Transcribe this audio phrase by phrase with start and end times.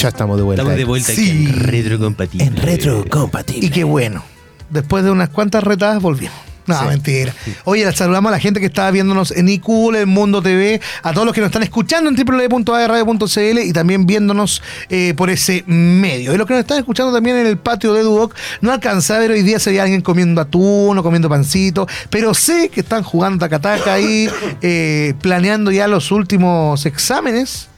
[0.00, 0.62] Ya estamos de vuelta.
[0.62, 1.22] Estamos de vuelta Sí.
[1.22, 2.44] aquí en Retrocompatible.
[2.46, 3.66] En retro compatible.
[3.66, 4.24] Y qué bueno.
[4.70, 6.34] Después de unas cuantas retadas volvimos.
[6.66, 6.86] No, Sí.
[6.86, 7.34] mentira.
[7.64, 11.24] Oye, saludamos a la gente que está viéndonos en iCool, en Mundo TV, a todos
[11.26, 16.32] los que nos están escuchando en www.aerradio.cl y también viéndonos eh, por ese medio.
[16.32, 19.18] Y los que nos están escuchando también en el patio de Duoc, no alcancé a
[19.18, 23.02] ver hoy día si había alguien comiendo atún o comiendo pancito, pero sé que están
[23.02, 24.28] jugando tacataca ahí,
[24.62, 27.69] eh, planeando ya los últimos exámenes.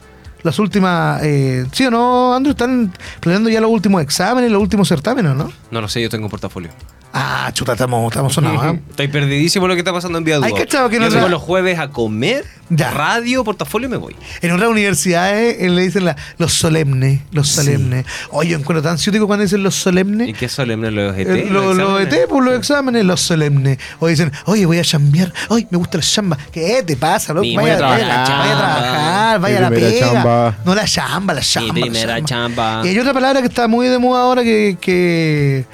[0.43, 2.51] Las últimas, eh, ¿sí o no, Andrew?
[2.51, 5.51] Están planeando ya los últimos exámenes, los últimos certámenes, ¿no?
[5.71, 6.69] No lo sé, yo tengo un portafolio.
[7.15, 8.59] Ah, chuta, estamos, estamos sonados.
[8.63, 8.75] ¿ah?
[8.89, 11.89] Estoy perdidísimo lo que está pasando en Vía Hay cachado que Yo los jueves a
[11.89, 12.89] comer, Ya.
[12.89, 14.15] radio, portafolio y me voy.
[14.41, 18.07] En otras universidades eh, le dicen la- los solemnes, los solemnes.
[18.31, 20.35] Oye, yo encuentro tan ciútico cuando dicen los ¿Y solemnes.
[20.35, 21.27] qué solemne los ET?
[21.29, 22.13] Eh, Los lo exámenes?
[22.23, 23.77] ET, pues los exámenes, los solemnes.
[23.99, 25.31] O dicen, oye, voy a chambear.
[25.51, 26.35] Ay, me gusta la chamba.
[26.51, 27.43] ¿Qué te pasa, loco?
[27.45, 29.99] Mi Vaya, primera vaya, vaya a trabajar, vaya a Mi la pega.
[30.13, 30.57] chamba.
[30.65, 31.67] No la chamba, la chamba.
[31.75, 32.81] la primera chamba.
[32.83, 35.65] Y hay otra palabra que está muy de moda ahora que, que,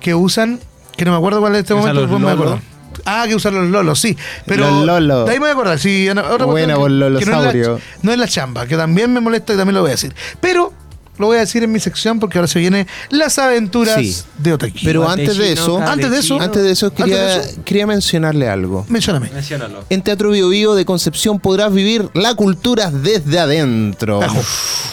[0.00, 0.58] que usan,
[0.96, 2.60] que no me acuerdo cuál es este ¿Que usan momento, los me acuerdo.
[3.04, 4.16] Ah, que usan los lolos, sí.
[4.46, 5.26] Pero Los lolos.
[5.26, 6.08] De ahí me voy a acordar, sí.
[6.14, 7.72] no, otra Buena, cuestión por no, es lolosaurio.
[7.74, 10.14] la, no es la chamba, que también me molesta y también lo voy a decir.
[10.40, 10.72] Pero
[11.18, 14.16] lo voy a decir en mi sección porque ahora se vienen las aventuras Sí.
[14.38, 14.84] de Otaki.
[14.84, 17.62] Pero antes de chino, eso, Antes de eso, antes de eso quería, Antes de eso.
[17.64, 18.84] quería mencionarle algo.
[18.88, 19.30] Mencióname.
[19.32, 19.84] Menciónalo.
[19.90, 24.22] En Teatro Bio Bio de Concepción podrás vivir la cultura desde adentro.
[24.22, 24.40] Ajú.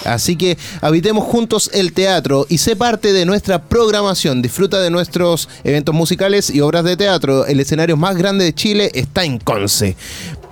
[0.06, 4.42] Así que habitemos juntos el teatro y sé parte de nuestra programación.
[4.42, 7.46] Disfruta de nuestros eventos musicales y obras de teatro.
[7.46, 9.96] El escenario más grande de Chile está en Conce.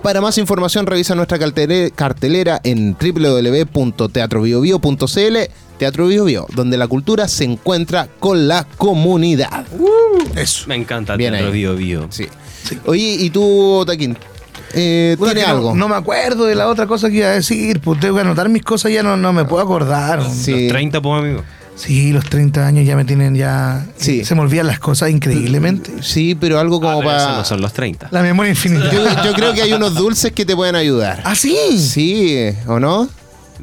[0.02, 5.36] Para más información revisa nuestra cartele- cartelera en www.teatrobiobio.cl
[5.78, 9.64] Teatro Bio Bio, donde la cultura se encuentra con la comunidad.
[10.36, 10.64] Eso.
[10.68, 11.52] Me encanta Bien Teatro ahí.
[11.54, 12.06] Bio Bio.
[12.10, 12.28] Sí.
[12.86, 14.16] Oye, ¿y tú, Taquín?
[14.74, 15.74] Eh, ¿Tiene no- algo?
[15.74, 17.80] No, me acuerdo de la otra cosa que iba a decir.
[17.80, 20.22] Pues tengo que anotar mis cosas, ya no, no me puedo acordar.
[20.30, 20.52] Sí.
[20.52, 21.42] Los 30, pues, amigo.
[21.74, 23.86] Sí, los 30 años ya me tienen ya.
[23.96, 24.24] Sí.
[24.24, 25.90] Se me olvidan las cosas increíblemente.
[26.02, 27.36] Sí, pero algo Ah, como pero para...
[27.38, 28.08] no son los 30.
[28.12, 28.90] La memoria infinita.
[28.92, 31.22] Yo, yo creo que hay unos dulces que te pueden ayudar.
[31.24, 31.56] ¿Ah, sí?
[31.78, 33.08] Sí, ¿o no?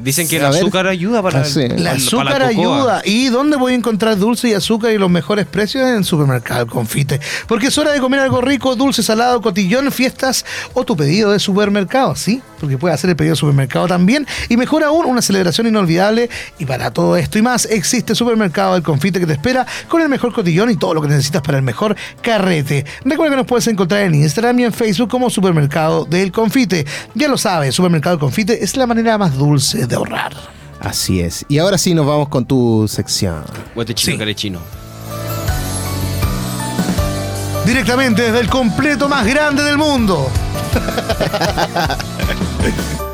[0.02, 1.60] Dicen que el azúcar ayuda para, Ah, sí.
[1.60, 3.02] el- La para azúcar ayuda.
[3.04, 5.86] ¿Y dónde voy a encontrar dulce y azúcar y los mejores precios?
[5.86, 7.20] En el supermercado El Confite.
[7.46, 10.44] Porque es hora de comer algo rico, dulce, salado, cotillón, fiestas
[10.74, 12.16] o tu pedido de supermercado.
[12.16, 14.26] Sí, porque puedes hacer el pedido de supermercado también.
[14.48, 16.30] Y mejor aún, una celebración inolvidable.
[16.58, 20.08] Y para todo esto y más, existe Supermercado El Confite que te espera con el
[20.08, 22.84] mejor cotillón y todo lo que necesitas para el mejor carrete.
[23.04, 26.86] Recuerda que nos puedes encontrar en Instagram y en Facebook como Supermercado del Confite.
[27.14, 30.32] Ya lo sabes, Supermercado El Confite es la manera más dulce de ahorrar.
[30.80, 31.44] Así es.
[31.48, 33.44] Y ahora sí nos vamos con tu sección.
[33.74, 34.18] Guate chino, Sí.
[34.18, 34.60] carechino.
[37.66, 40.28] directamente desde el completo más grande del mundo.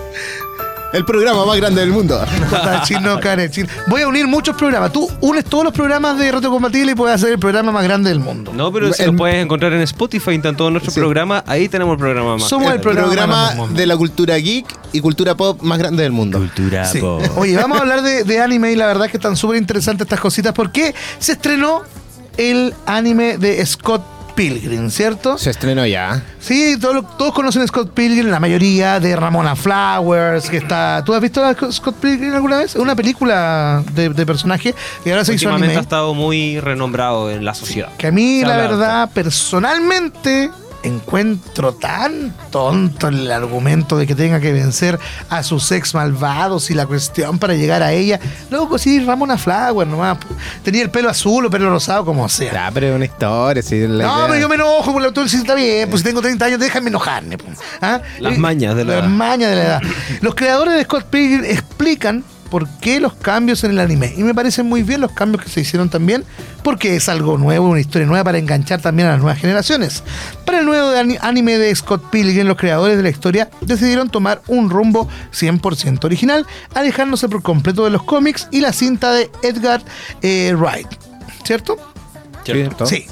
[0.97, 2.19] El programa más grande del mundo.
[2.85, 3.19] Chino.
[3.89, 4.93] Voy a unir muchos programas.
[4.93, 8.09] Tú unes todos los programas de Reto Compatible y puedes hacer el programa más grande
[8.11, 8.53] del mundo.
[8.55, 11.01] No, pero si El- lo puedes encontrar en Spotify, están todos nuestros Sí.
[11.01, 11.43] programas.
[11.47, 12.49] Ahí tenemos el programa más.
[12.49, 16.13] Somos el El programa, más de la cultura geek y cultura pop más grande del
[16.13, 16.39] mundo.
[16.39, 16.99] Cultura Sí.
[16.99, 17.23] pop.
[17.37, 20.07] Oye, vamos a hablar de, de anime y la verdad es que están súper interesantes
[20.07, 21.83] estas cositas porque se estrenó
[22.39, 24.03] el anime de Scott
[24.37, 25.37] Pilgrim, ¿cierto?
[25.39, 26.23] Se estrenó ya.
[26.39, 31.03] Sí, todos, lo- todos conocen a Scott Pilgrim, la mayoría de Ramona Flowers, que está...
[31.05, 32.77] ¿Tú has visto a Scott Pilgrim alguna vez?
[32.77, 35.79] Es una película de, de personaje y ahora se hizo Últimamente anime.
[35.79, 37.89] ha estado muy renombrado en la sociedad.
[37.99, 40.51] Que a mí, Se la verdad, personalmente
[40.87, 44.99] encuentro tan tonto el argumento de que tenga que vencer
[45.29, 48.19] a sus ex malvados y la cuestión para llegar a ella.
[48.51, 50.19] Luego, sí, Ramona Flower nomás.
[50.63, 52.53] Tenía el pelo azul o pelo rosado, como sea.
[52.53, 53.63] Ya, pero es una historia.
[53.89, 56.09] La No, idea- pero yo me enojo por la autor, si está bien, pues si
[56.09, 57.37] tengo 30 años, déjame enojarme.
[57.39, 57.59] pues.
[57.81, 58.01] ¿Ah?
[58.21, 59.09] Las mañas de la Las edad.
[59.11, 59.81] mañas de la edad.
[60.21, 64.13] Los creadores de Scott Pilgrim explican por qué los cambios en el anime.
[64.17, 66.25] Y me parecen muy bien los cambios que se hicieron también,
[66.63, 70.03] porque es algo nuevo, una historia nueva para enganchar también a las nuevas generaciones.
[70.45, 74.43] Para el nuevo ani- anime de Scott Pilgrim, los creadores de la historia decidieron tomar
[74.47, 79.83] un rumbo 100% original, alejándose por completo de los cómics y la cinta de Edgar
[80.23, 80.89] eh, Wright.
[81.45, 81.77] ¿Cierto?
[82.45, 82.87] ¿Cierto?
[82.87, 83.07] Sí.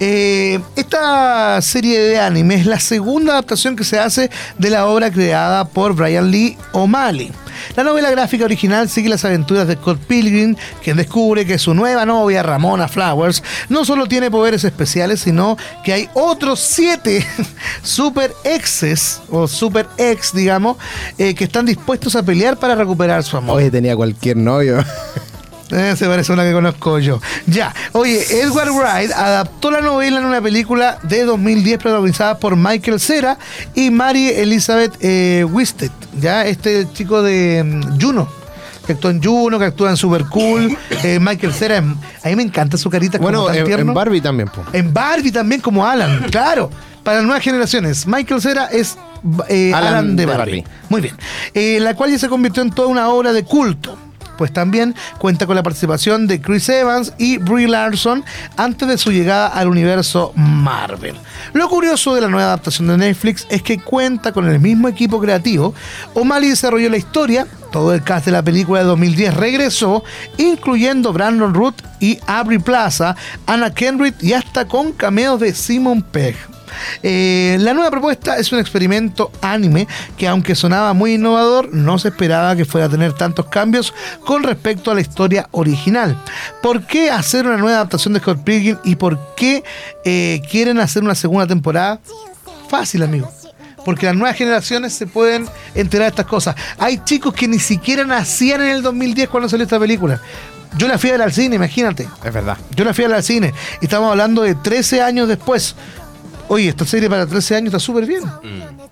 [0.00, 5.10] Eh, esta serie de anime es la segunda adaptación que se hace de la obra
[5.10, 7.30] creada por Brian Lee O'Malley.
[7.76, 12.06] La novela gráfica original sigue las aventuras de Scott Pilgrim, quien descubre que su nueva
[12.06, 17.26] novia, Ramona Flowers, no solo tiene poderes especiales, sino que hay otros siete
[17.82, 20.76] super exes, o super ex, digamos,
[21.18, 23.56] eh, que están dispuestos a pelear para recuperar su amor.
[23.58, 24.84] Oye, tenía cualquier novio.
[25.70, 27.20] Eh, se parece a una que conozco yo.
[27.46, 33.00] Ya, oye, Edward Wright adaptó la novela en una película de 2010 protagonizada por Michael
[33.00, 33.38] Cera
[33.74, 35.90] y Mary Elizabeth eh, Wisted,
[36.20, 38.28] ya, este chico de mm, Juno.
[38.86, 40.76] que actúa en Juno, que actúa en Super Cool.
[41.02, 43.16] Eh, Michael Cera, em- a mí me encanta su carita.
[43.18, 43.90] como Bueno, tan en, tierno.
[43.92, 44.62] en Barbie también, po.
[44.72, 46.70] En Barbie también como Alan, claro.
[47.02, 48.96] Para las nuevas generaciones, Michael Cera es
[49.48, 50.60] eh, Alan, Alan de, de Barbie.
[50.62, 50.64] Barbie.
[50.90, 51.14] Muy bien.
[51.54, 53.98] Eh, la cual ya se convirtió en toda una obra de culto.
[54.36, 58.24] Pues también cuenta con la participación de Chris Evans y Brie Larson
[58.56, 61.16] antes de su llegada al universo Marvel.
[61.52, 65.20] Lo curioso de la nueva adaptación de Netflix es que cuenta con el mismo equipo
[65.20, 65.74] creativo.
[66.14, 70.04] O'Malley desarrolló la historia, todo el cast de la película de 2010 regresó,
[70.38, 73.16] incluyendo Brandon Root y Aubrey Plaza,
[73.46, 76.53] Anna Kendrick y hasta con cameos de Simon Pegg.
[77.02, 82.08] Eh, la nueva propuesta es un experimento anime que aunque sonaba muy innovador, no se
[82.08, 83.94] esperaba que fuera a tener tantos cambios
[84.24, 86.16] con respecto a la historia original.
[86.62, 89.64] ¿Por qué hacer una nueva adaptación de Scott Pilgrim y por qué
[90.04, 92.00] eh, quieren hacer una segunda temporada?
[92.68, 93.30] Fácil, amigo.
[93.84, 96.56] Porque las nuevas generaciones se pueden enterar de estas cosas.
[96.78, 100.20] Hay chicos que ni siquiera nacían en el 2010 cuando salió esta película.
[100.76, 102.08] Yo la fui a ver al cine, imagínate.
[102.24, 102.56] Es verdad.
[102.74, 105.76] Yo la fui a ver al cine y estamos hablando de 13 años después.
[106.48, 108.22] Oye, esta serie para 13 años está súper bien.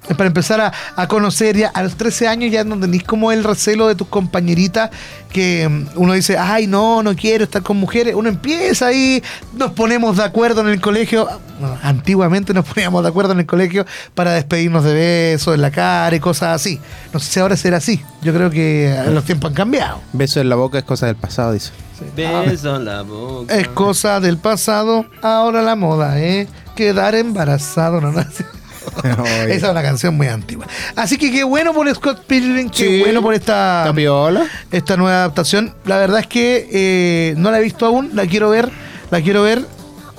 [0.08, 3.31] Es para empezar a, a conocer ya a los 13 años ya no tenéis como
[3.31, 4.90] el recelo de tus compañeritas
[5.32, 8.14] que mm, uno dice, ay no, no quiero estar con mujeres.
[8.14, 9.22] Uno empieza ahí,
[9.54, 11.28] nos ponemos de acuerdo en el colegio.
[11.82, 16.14] Antiguamente nos poníamos de acuerdo en el colegio para despedirnos de besos en la cara
[16.14, 16.81] y cosas así.
[17.12, 18.00] No sé si ahora será así.
[18.22, 20.00] Yo creo que los tiempos han cambiado.
[20.12, 21.70] Beso en la boca es cosa del pasado, dice.
[22.16, 23.54] Beso en la boca.
[23.56, 26.46] Es cosa del pasado, ahora la moda, ¿eh?
[26.76, 28.20] Quedar embarazado, no, no.
[29.22, 29.54] Oye.
[29.54, 30.66] Esa es una canción muy antigua.
[30.96, 33.00] Así que qué bueno por Scott Pilgrim, qué Sí.
[33.00, 33.93] bueno por esta,
[34.70, 35.75] esta nueva adaptación.
[35.84, 38.70] La verdad es que eh, no la he visto aún, la quiero ver,
[39.10, 39.64] la quiero ver.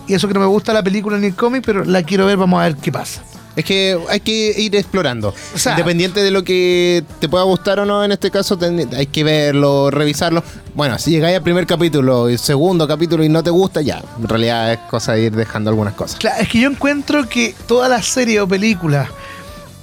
[0.08, 2.38] Y eso que no me gusta la película ni el cómic, pero la quiero ver,
[2.38, 3.22] vamos a ver qué pasa.
[3.56, 5.34] Es que hay que ir explorando.
[5.54, 8.90] O sea- Independiente de lo que te pueda gustar o no en este caso, ten-
[8.96, 10.44] hay que verlo, revisarlo.
[10.74, 14.02] Bueno, si llegáis al primer capítulo y segundo capítulo y no te gusta, ya.
[14.20, 16.18] En realidad es cosa de ir dejando algunas cosas.
[16.20, 19.08] Claro, es que yo encuentro que todas las series o películas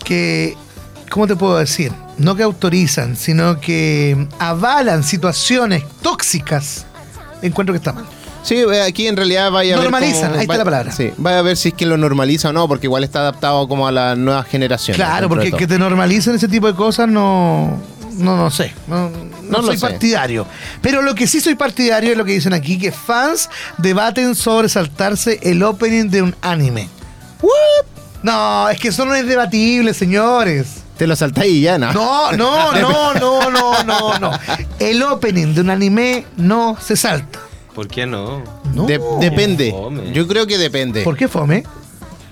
[0.05, 0.56] que,
[1.11, 1.93] ¿cómo te puedo decir?
[2.19, 6.87] No que autorizan, sino que avalan situaciones tóxicas,
[7.40, 8.05] encuentro que está mal.
[8.42, 8.56] Sí,
[8.87, 10.92] aquí en realidad vaya a ver cómo- ahí está va- la palabra.
[10.92, 13.69] Sí, vaya a ver si es que lo normaliza o no, porque igual está adaptado
[13.69, 14.96] como a las nuevas generaciones.
[14.96, 17.78] Claro, porque que te normalicen ese tipo de cosas no,
[18.14, 18.72] no, no sé.
[18.87, 19.87] No, no No lo soy sé.
[19.87, 20.46] partidario.
[20.81, 24.69] Pero lo que sí soy partidario es lo que dicen aquí, que fans debaten sobre
[24.69, 26.88] saltarse el opening de un anime.
[28.22, 30.66] No, es que eso no es debatible, señores.
[30.98, 31.93] Te lo saltáis y ya, ¿no?
[31.94, 34.31] No, no, no, no, no, no, no.
[34.78, 37.38] El opening de un anime no se salta.
[37.75, 38.43] ¿Por qué no?
[38.75, 38.87] No.
[38.87, 39.70] De- depende.
[39.70, 40.12] Fome.
[40.12, 41.02] Yo creo que depende.
[41.02, 41.62] ¿Por qué fome?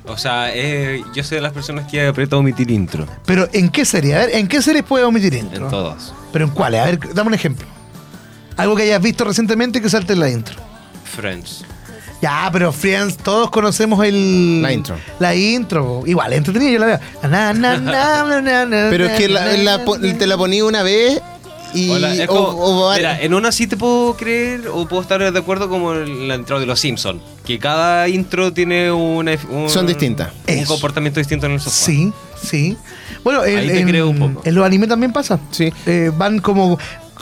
[0.07, 3.07] O sea, eh, yo soy de las personas que aprieta omitir intro.
[3.27, 4.15] Pero ¿en qué serie?
[4.17, 5.65] A ver, ¿en qué series puede omitir intro?
[5.67, 6.13] En todas.
[6.33, 6.81] ¿Pero en cuáles?
[6.81, 7.67] A ver, dame un ejemplo.
[8.57, 10.57] Algo que hayas visto recientemente que salte en la intro.
[11.05, 11.65] Friends.
[12.21, 14.61] Ya, pero Friends, todos conocemos el...
[14.63, 14.97] La intro.
[15.21, 16.03] La intro.
[16.05, 16.99] Igual, entretenida, yo la veo.
[17.23, 20.19] Na, na, na, na, na, na, Pero es que la- na, la na, po- na.
[20.19, 21.21] te la ponía una vez
[21.75, 21.91] y.
[21.91, 22.49] Hola, es o- como-
[22.89, 26.29] o- mira, en una sí te puedo creer o puedo estar de acuerdo como en
[26.29, 27.21] la intro de los Simpsons.
[27.45, 30.31] Que cada intro tiene una, un, Son distintas.
[30.49, 30.69] Un Eso.
[30.73, 31.77] comportamiento distinto en el sofá.
[31.77, 32.77] Sí, sí.
[33.25, 34.43] Bueno, en, Ahí te en- creo un poco.
[34.45, 35.39] en los animes también pasa.
[35.51, 35.73] Sí.
[35.87, 36.79] Eh, van como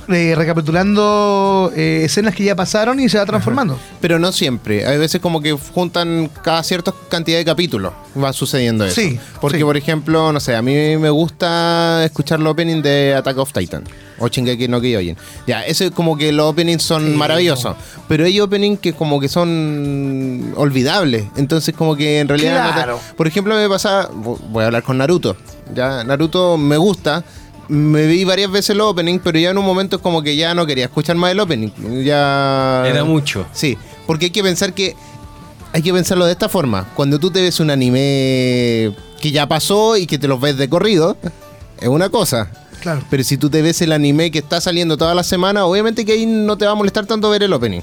[0.09, 3.79] eh, recapitulando eh, escenas que ya pasaron y se va transformando.
[4.01, 4.87] Pero no siempre.
[4.87, 7.93] Hay veces como que juntan cada cierta cantidad de capítulos.
[8.23, 9.01] Va sucediendo eso.
[9.01, 9.65] Sí, Porque, sí.
[9.65, 13.85] por ejemplo, no sé, a mí me gusta escuchar los opening de Attack of Titan.
[14.19, 15.17] O Shingeki no Kyojin.
[15.47, 17.77] Ya, ese como que los openings son Sí, maravillosos.
[18.09, 21.25] Pero hay openings que como que son olvidables.
[21.37, 22.63] Entonces como que en realidad...
[22.63, 23.01] no te- Claro.
[23.17, 24.09] por ejemplo, me pasa...
[24.13, 25.37] Voy a hablar con Naruto.
[25.75, 27.25] Ya, Naruto me gusta.
[27.69, 30.55] Me vi varias veces el opening, pero ya en un momento es como que ya
[30.55, 31.71] no quería escuchar más el opening.
[32.05, 32.85] Ya...
[32.87, 33.45] Era mucho.
[33.53, 34.95] Sí, porque hay que pensar que.
[35.73, 36.89] Hay que pensarlo de esta forma.
[36.95, 40.69] Cuando tú te ves un anime que ya pasó y que te los ves de
[40.69, 41.17] corrido,
[41.81, 42.51] es una cosa.
[42.87, 43.03] Claro.
[43.11, 46.13] Pero si tú te ves el anime que está saliendo toda la semana, obviamente que
[46.13, 47.81] ahí no te va a molestar tanto ver el opening.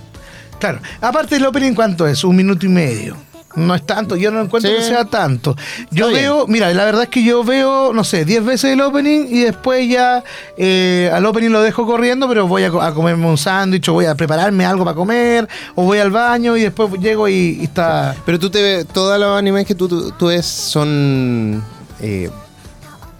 [0.59, 0.79] Claro.
[1.01, 2.23] Aparte el opening, ¿cuánto es?
[2.23, 3.17] Un minuto y medio.
[3.55, 4.77] No es tanto, yo no encuentro Sí.
[4.77, 5.55] que sea tanto.
[5.91, 9.25] Yo veo, mira, la verdad es que yo veo, no sé, 10 veces el opening
[9.29, 10.23] y después ya
[10.57, 13.93] eh, al opening lo dejo corriendo, pero voy a, co- a comerme un sándwich o
[13.93, 17.63] voy a prepararme algo para comer o voy al baño y después llego y, y
[17.65, 18.15] está...
[18.25, 21.61] Pero tú te ves, todos los animes que tú, tú, tú ves son.
[21.99, 22.29] eh,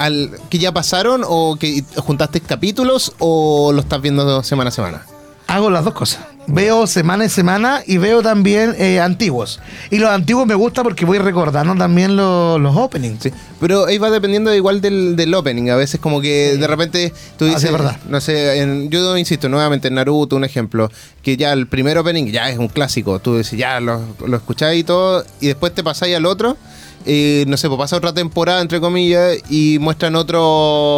[0.03, 5.05] al, que ya pasaron o que juntaste capítulos o lo estás viendo semana a semana.
[5.48, 6.22] Hago las dos cosas.
[6.48, 9.60] Veo semana y semana y veo también eh, antiguos.
[9.91, 13.22] Y los antiguos me gusta porque voy recordando también lo- los openings.
[13.24, 15.69] Sí, pero ahí va dependiendo igual del, del opening.
[15.69, 17.98] A veces como que de repente tú Ah, sí, dices, es verdad.
[18.10, 20.89] no sé, en- yo insisto nuevamente en Naruto, un ejemplo,
[21.22, 23.19] que ya el primer opening ya es un clásico.
[23.19, 26.57] Tú dices, ya lo, lo escucháis y todo, y después te pasáis al otro.
[27.05, 30.41] Eh, no sé, pues pasa otra temporada, entre comillas, y muestran otro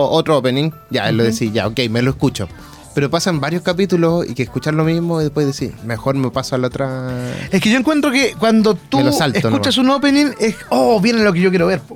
[0.09, 0.71] otro opening.
[0.89, 2.47] Ya, lo decís, ya, ok, me lo escucho.
[2.93, 6.55] Pero pasan varios capítulos y que escuchar lo mismo y después decís, mejor me paso
[6.55, 7.11] a la otra.
[7.51, 11.33] Es que yo encuentro que cuando tú salto escuchas un opening, es, oh, viene lo
[11.33, 11.81] que yo quiero ver.
[11.81, 11.95] po.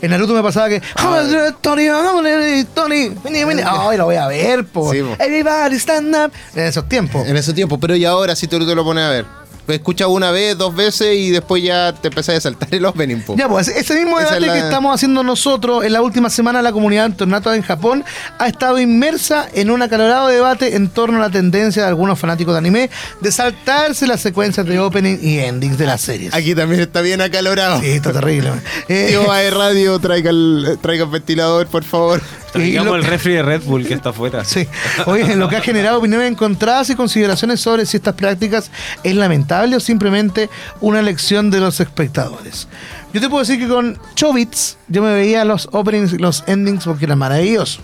[0.00, 1.50] En Naruto me pasaba que, Ah.
[1.60, 1.88] Tony,
[2.74, 3.60] Tony, vení.
[3.66, 4.90] Ay, lo voy a ver, po.
[4.92, 5.14] Sí, po.
[5.22, 6.32] Everybody stand up.
[6.54, 7.28] En esos tiempos.
[7.28, 9.26] En ese tiempo, pero y ahora si tú lo pones a ver.
[9.68, 13.20] Escuchas una vez, dos veces y después ya te empezás a saltar el opening.
[13.20, 13.36] po.
[13.36, 16.60] Ya, pues ese mismo debate es la- que estamos haciendo nosotros en la última semana,
[16.62, 18.04] la comunidad Tornato en Japón
[18.38, 22.54] ha estado inmersa en un acalorado debate en torno a la tendencia de algunos fanáticos
[22.54, 22.90] de anime
[23.20, 26.34] de saltarse las secuencias de opening y endings de las series.
[26.34, 27.80] Aquí también está bien acalorado.
[27.80, 28.50] Sí, está terrible.
[28.88, 32.20] Eh, Tío de radio, traiga el, traiga el ventilador, por favor.
[32.52, 34.44] Traigamos lo- el refri de Red Bull que está afuera.
[34.50, 34.66] Sí.
[35.06, 38.70] Oye, lo que ha generado opiniones encontradas y consideraciones sobre si estas prácticas
[39.04, 42.68] es lamentable o simplemente una elección de los espectadores.
[43.12, 46.84] Yo te puedo decir que con Chobits yo me veía los openings y los endings
[46.84, 47.80] porque era maravilloso.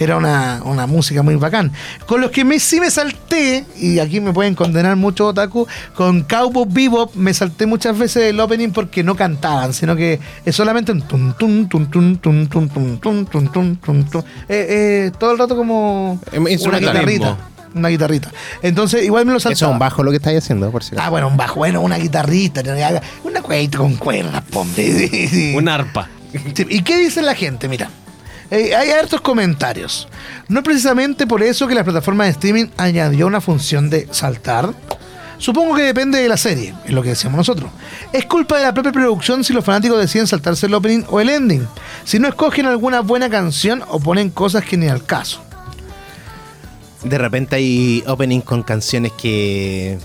[0.00, 1.70] Era una, una música muy bacán.
[2.06, 6.22] Con los que me, sí me salté, y aquí me pueden condenar mucho otaku, con
[6.22, 10.90] Cowboy Bebop me salté muchas veces el opening porque no cantaban, sino que es solamente
[10.90, 14.22] un tum tum tum tum tum tum tum tum tum tum tum tum.
[14.48, 16.00] Eh, eh, todo el rato como
[16.32, 17.36] Em, una guitarrita.
[17.74, 18.32] Una guitarrita.
[18.62, 19.54] Entonces, igual me lo saltaba.
[19.54, 20.96] Eso es un bajo lo que estáis haciendo, por acaso.
[21.00, 22.62] Ah, bueno, un bajo, bueno, una guitarrita,
[23.22, 24.42] una cueita con cuerdas,
[24.74, 25.54] sí.
[25.56, 26.08] Un arpa.
[26.32, 27.68] ¿Y qué dice la gente?
[27.68, 27.90] Mira,
[28.50, 30.08] eh, hay hartos comentarios.
[30.48, 34.74] No es precisamente por eso que la plataforma de streaming añadió una función de saltar.
[35.38, 37.70] Supongo que depende de la serie, es lo que decíamos nosotros.
[38.12, 41.30] Es culpa de la propia producción si los fanáticos deciden saltarse el opening o el
[41.30, 41.66] ending.
[42.04, 45.42] Si no escogen alguna buena canción o ponen cosas que ni al caso.
[47.04, 49.98] De repente hay openings con canciones que,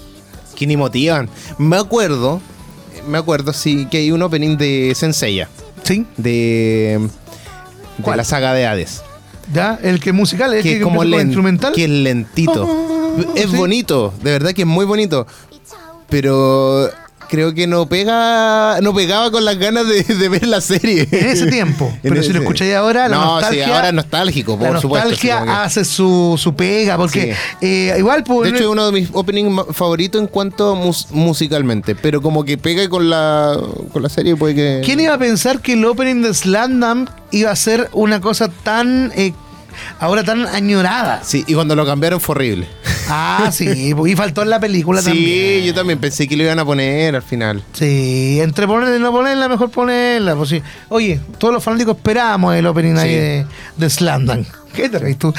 [0.56, 1.30] que ni motivan.
[1.58, 2.40] Me acuerdo,
[3.08, 5.50] me acuerdo, sí, que hay un opening de Senseiya,
[5.84, 6.06] ¿Sí?
[6.16, 7.10] de,
[7.98, 9.02] de la saga de Hades.
[9.54, 9.80] ¿Ya?
[9.84, 11.74] El que es musical, el que que, es como len- instrumental.
[11.74, 12.66] que es lentito.
[13.18, 13.56] Oh, es sí.
[13.56, 15.26] bonito, de verdad que es muy bonito.
[16.10, 16.90] Pero
[17.30, 21.08] creo que no pega, no pegaba con las ganas de, de ver la serie.
[21.12, 21.92] En ese tiempo.
[22.02, 23.66] Pero si lo escucháis ahora, la no, nostalgia.
[23.66, 25.10] sí, ahora es nostálgico, por la supuesto.
[25.10, 28.92] nostalgia que- hace su, su pega, porque eh, igual pues, De hecho, es uno de
[28.92, 31.96] mis openings favoritos en cuanto mus- musicalmente.
[31.96, 33.58] Pero como que pega con la,
[33.92, 34.82] con la serie, puede que.
[34.84, 39.12] ¿quién iba a pensar que el opening de Slandam iba a ser una cosa tan
[39.16, 39.34] eh,
[40.00, 41.22] ahora tan añorada?
[41.24, 42.68] Sí, y cuando lo cambiaron fue horrible.
[43.10, 45.64] Ah, sí, pues, y faltó en la película Sí, también.
[45.66, 47.64] yo también pensé que lo iban a poner al final.
[47.74, 50.36] Sí, entre ponerla y no ponerla, mejor ponerla.
[50.36, 50.62] Pues sí.
[50.90, 53.16] Oye, todos los fanáticos esperábamos el opening ahí Sí.
[53.16, 53.46] de,
[53.78, 54.46] de Slandam.
[54.74, 55.34] ¿Qué te reís tú?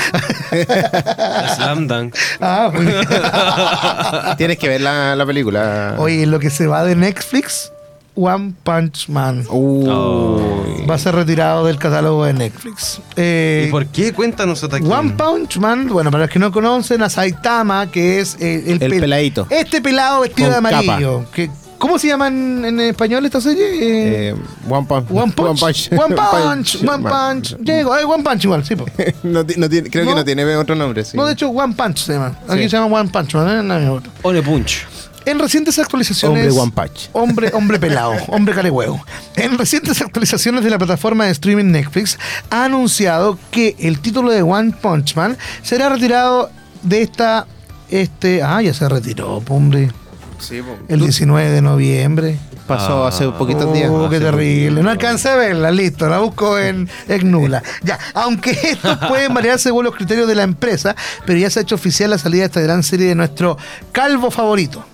[1.57, 2.15] Slam Dunk.
[2.41, 4.37] ah, bien.
[4.39, 5.95] Tienes que ver la, la película.
[5.99, 7.73] Oye, lo que se va de Netflix,
[8.17, 9.45] One Punch Man.
[9.51, 10.87] Uy.
[10.89, 13.01] Va a ser retirado del catálogo de Netflix.
[13.17, 14.13] Eh, ¿Y por qué?
[14.13, 14.91] Cuéntanos, Otaquín.
[14.91, 18.83] One Punch Man, bueno, para los que no conocen, a Saitama, que es eh, el,
[18.83, 19.47] El pel- peladito.
[19.51, 21.25] Este pelado vestido Con de amarillo.
[21.33, 23.65] Que, ¿Cómo se llama en, en español esta serie?
[23.67, 24.35] Eh, Eh,
[24.69, 25.11] One Punch.
[25.11, 25.91] One Punch.
[25.93, 26.83] One Punch.
[26.89, 27.57] One Punch.
[27.59, 28.77] Llego, eh, One Punch igual, sí.
[28.77, 28.87] po.
[29.25, 30.11] no, ti- no tiene, creo No.
[30.13, 31.05] que no tiene otro nombre.
[31.05, 31.19] Sí.
[31.19, 32.33] No, de hecho, One Punch se llama.
[32.49, 32.71] Aquí Sí.
[32.71, 33.59] se llama One Punch Man.
[33.59, 33.63] ¿eh?
[33.63, 34.01] No.
[34.23, 34.87] One Punch.
[35.27, 36.47] En recientes actualizaciones.
[36.57, 37.11] Hombre One Punch.
[37.13, 39.05] Hombre, hombre pelado, hombre calehuevo.
[39.35, 42.19] En recientes actualizaciones de la plataforma de streaming Netflix,
[42.49, 46.51] ha anunciado que el título de One Punch Man será retirado
[46.83, 47.47] de esta.
[47.91, 48.43] Este.
[48.43, 49.91] Ah, ya se retiró, hombre.
[50.39, 50.61] Sí.
[50.89, 52.39] El 19 de noviembre.
[52.67, 53.09] Pasó Ah.
[53.09, 53.91] hace poquitos Oh, días.
[54.11, 54.83] qué terrible.
[54.83, 56.09] No alcancé a verla, listo.
[56.09, 57.63] La busco en, en Nula.
[57.83, 61.63] Ya, aunque estos pueden variar según los criterios de la empresa, pero ya se ha
[61.63, 63.57] hecho oficial la salida de esta gran serie de nuestro
[63.93, 64.85] calvo favorito.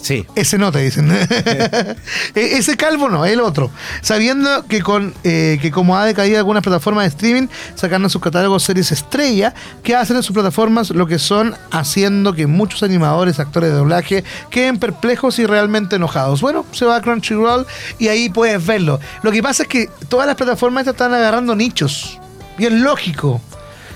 [0.00, 0.24] Sí.
[0.34, 1.10] Ese no te dicen.
[2.34, 3.70] E- Ese calvo no, el otro.
[4.00, 8.62] Sabiendo que con eh, que como ha decaído algunas plataformas de streaming, sacando sus catálogos
[8.62, 13.70] series estrella, que hacen en sus plataformas lo que son, haciendo que muchos animadores, actores
[13.70, 16.40] de doblaje, queden perplejos y realmente enojados.
[16.40, 17.66] Bueno, se va a Crunchyroll
[17.98, 19.00] y ahí puedes verlo.
[19.22, 22.18] Lo que pasa es que todas las plataformas están agarrando nichos.
[22.58, 23.40] Y es lógico.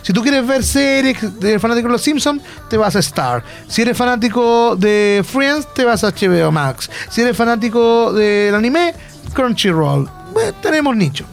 [0.05, 3.43] Si tú quieres ver series, eres fanático de los Simpsons, te vas a Star.
[3.67, 6.91] Si eres fanático de Friends, te vas a HBO Max.
[7.09, 8.95] Si eres fanático del anime,
[9.33, 10.07] Crunchyroll.
[10.35, 11.25] Bueno, tenemos nicho.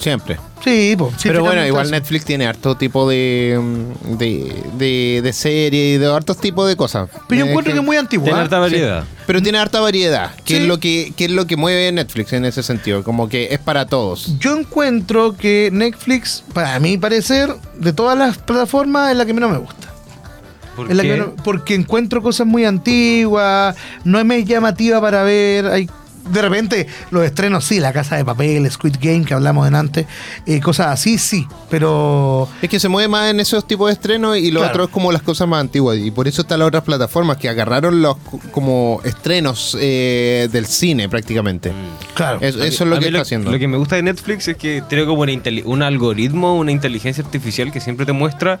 [0.00, 0.38] Siempre.
[0.64, 1.12] Sí, pues.
[1.22, 1.90] Pero bueno, igual.
[1.90, 6.74] Netflix tiene harto tipo de, mm, de, de, de serie y de hartos tipos de
[6.74, 7.08] cosas.
[7.28, 8.24] Pero yo Eh, encuentro que es muy antiguo.
[8.24, 9.04] Tiene harta variedad.
[9.26, 10.62] Pero tiene harta variedad, que, Sí.
[10.62, 13.58] es lo que, que es lo que mueve Netflix en ese sentido, como que es
[13.58, 14.38] para todos.
[14.38, 19.50] Yo encuentro que Netflix, para mi parecer, de todas las plataformas, es la que menos
[19.50, 19.88] me gusta.
[20.76, 21.14] ¿Por Es la que qué?
[21.14, 25.66] menos- porque encuentro cosas muy antiguas, no es muy llamativa para ver.
[25.66, 25.90] Hay,
[26.28, 30.06] de repente, los estrenos, sí, La Casa de Papel, Squid Game, que hablamos en antes,
[30.46, 32.48] eh, cosas así, sí, pero.
[32.62, 34.72] Es que se mueve más en esos tipos de estrenos y lo Claro.
[34.72, 35.98] otro es como las cosas más antiguas.
[35.98, 38.16] Y por eso están las otras plataformas que agarraron los
[38.52, 41.72] como estrenos eh, del cine prácticamente.
[42.14, 42.38] Claro.
[42.40, 43.50] Eso, eso es lo que está haciendo.
[43.50, 45.32] Lo que me gusta de Netflix es que tiene como una
[45.64, 48.60] un algoritmo, una inteligencia artificial que siempre te muestra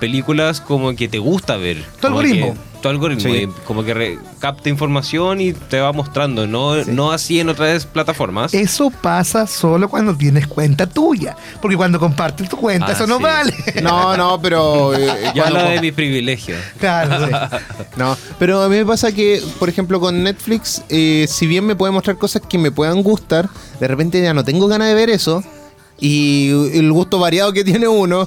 [0.00, 1.84] películas como que te gusta ver.
[2.00, 2.54] Tu algoritmo.
[2.54, 3.30] que- tu algoritmo.
[3.34, 3.42] Sí.
[3.42, 7.84] y como que re- capta información y te va mostrando, no, no así en otras
[7.84, 8.54] plataformas.
[8.54, 11.36] Eso pasa solo cuando tienes cuenta tuya.
[11.60, 13.22] Porque cuando compartes tu cuenta, Ah, eso no sí.
[13.24, 13.54] vale.
[13.82, 14.94] No, no, pero.
[14.98, 16.58] eh, Yo cuando- hablo de mis privilegios.
[16.78, 17.32] Claro, sí.
[17.96, 21.76] No, pero a mí me pasa que, por ejemplo, con Netflix, eh, si bien me
[21.76, 25.10] puede mostrar cosas que me puedan gustar, de repente ya no tengo ganas de ver
[25.10, 25.44] eso.
[26.00, 28.26] Y el gusto variado que tiene uno,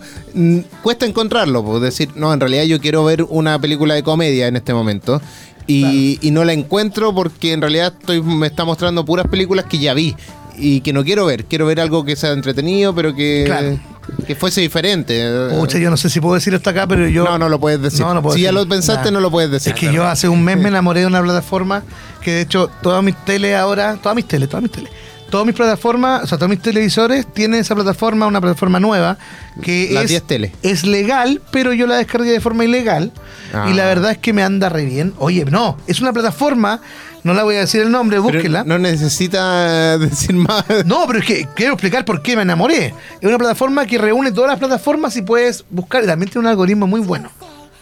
[0.84, 1.64] cuesta encontrarlo.
[1.64, 5.22] Pues decir, no, en realidad yo quiero ver una película de comedia en este momento.
[5.66, 9.78] Y, y no la encuentro porque en realidad estoy, me está mostrando puras películas que
[9.80, 10.14] ya vi
[10.58, 11.46] y que no quiero ver.
[11.46, 13.80] Quiero ver algo que sea entretenido, pero que, Claro.
[14.28, 15.26] que fuese diferente.
[15.58, 17.24] Pucha, yo no sé si puedo decir esto acá, pero yo.
[17.24, 18.02] no, no lo puedes decir.
[18.02, 19.12] No, no puedo si ya lo pensaste, Nah.
[19.12, 19.74] no lo puedes decir.
[19.74, 21.82] Es que yo hace un mes me enamoré de una plataforma
[22.22, 24.90] que de hecho todas mis tele ahora, todas mis tele, todas mis tele,
[25.34, 29.18] todas mis plataformas, o sea, todos mis televisores tienen esa plataforma, una plataforma nueva
[29.64, 30.52] que Las es, 10 tele.
[30.62, 33.12] es legal, pero yo la descargué de forma ilegal
[33.52, 33.68] Ah.
[33.68, 35.14] y la verdad es que me anda re bien.
[35.18, 36.82] Oye, no, es una plataforma,
[37.24, 38.64] no la voy a decir el nombre, Pero búsquela.
[38.64, 40.66] No necesita decir más.
[40.86, 42.94] No, pero es que quiero explicar por qué me enamoré.
[43.22, 46.04] Es una plataforma que reúne todas las plataformas y puedes buscar.
[46.04, 47.32] Y también tiene un algoritmo muy bueno.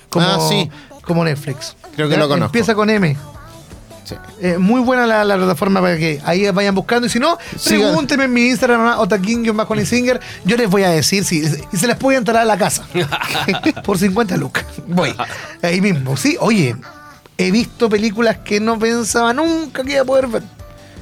[0.09, 0.69] Como, Ah, sí.
[1.03, 1.75] como Netflix.
[1.95, 2.45] Creo que lo conozco.
[2.45, 3.15] Empieza con M.
[4.11, 4.17] Sí.
[4.41, 7.07] Eh, muy buena la, la plataforma para que ahí vayan buscando.
[7.07, 10.19] Y si no, pregúntenme en mi Instagram, otaking-singer.
[10.45, 12.85] Yo les voy a decir si y se les puede entrar a la casa.
[13.83, 14.65] Por 50 lucas.
[14.87, 15.15] Voy.
[15.61, 16.17] Ahí mismo.
[16.17, 16.75] Sí, oye,
[17.37, 20.43] he visto películas que no pensaba nunca que iba a poder ver.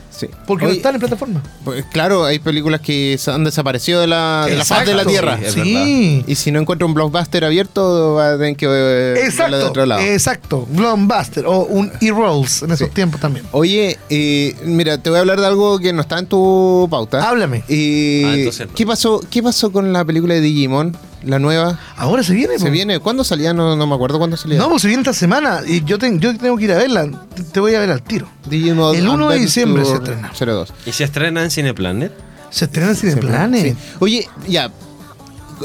[0.10, 0.28] Sí.
[0.48, 1.42] Porque no están en plataforma.
[1.64, 5.04] pues, claro, hay películas que se han desaparecido de la, de la faz de la
[5.04, 5.10] Exacto.
[5.12, 5.40] tierra.
[5.50, 6.24] Sí.
[6.28, 9.68] Y si no encuentro un blockbuster abierto, va a tener que eh, verla de Exacto,
[9.68, 10.02] otro lado.
[10.02, 10.68] exacto.
[10.72, 12.94] Blockbuster o un E-Rolls en esos Sí.
[12.94, 13.46] tiempos también.
[13.52, 17.28] Oye, eh, mira, te voy a hablar de algo que no está en tu pauta.
[17.30, 17.64] Háblame.
[17.70, 18.74] Eh, Ah, no.
[18.76, 20.98] ¿qué, pasó, ¿Qué pasó con la película de Digimon?
[21.24, 21.80] La nueva.
[21.98, 22.58] Ahora se viene.
[22.60, 22.72] ¿Se po.
[22.72, 23.00] viene?
[23.00, 23.54] ¿Cuándo salía?
[23.54, 24.58] No, no me acuerdo cuándo salía.
[24.58, 27.10] No, pues se viene esta semana y yo, ten- yo tengo que ir a verla.
[27.36, 28.28] Te- Te voy a ver al tiro.
[28.50, 30.32] Digimon El 1 de diciembre se estrena.
[30.38, 30.74] 02.
[30.86, 32.14] ¿Y se estrena en Cineplanet?
[32.50, 33.74] Se estrena en Cineplanet.
[33.78, 33.78] Sí.
[34.00, 34.72] Oye, ya.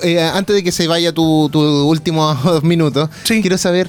[0.03, 3.41] eh, antes de que se vaya tu, tu último dos minutos, Sí.
[3.41, 3.89] quiero saber.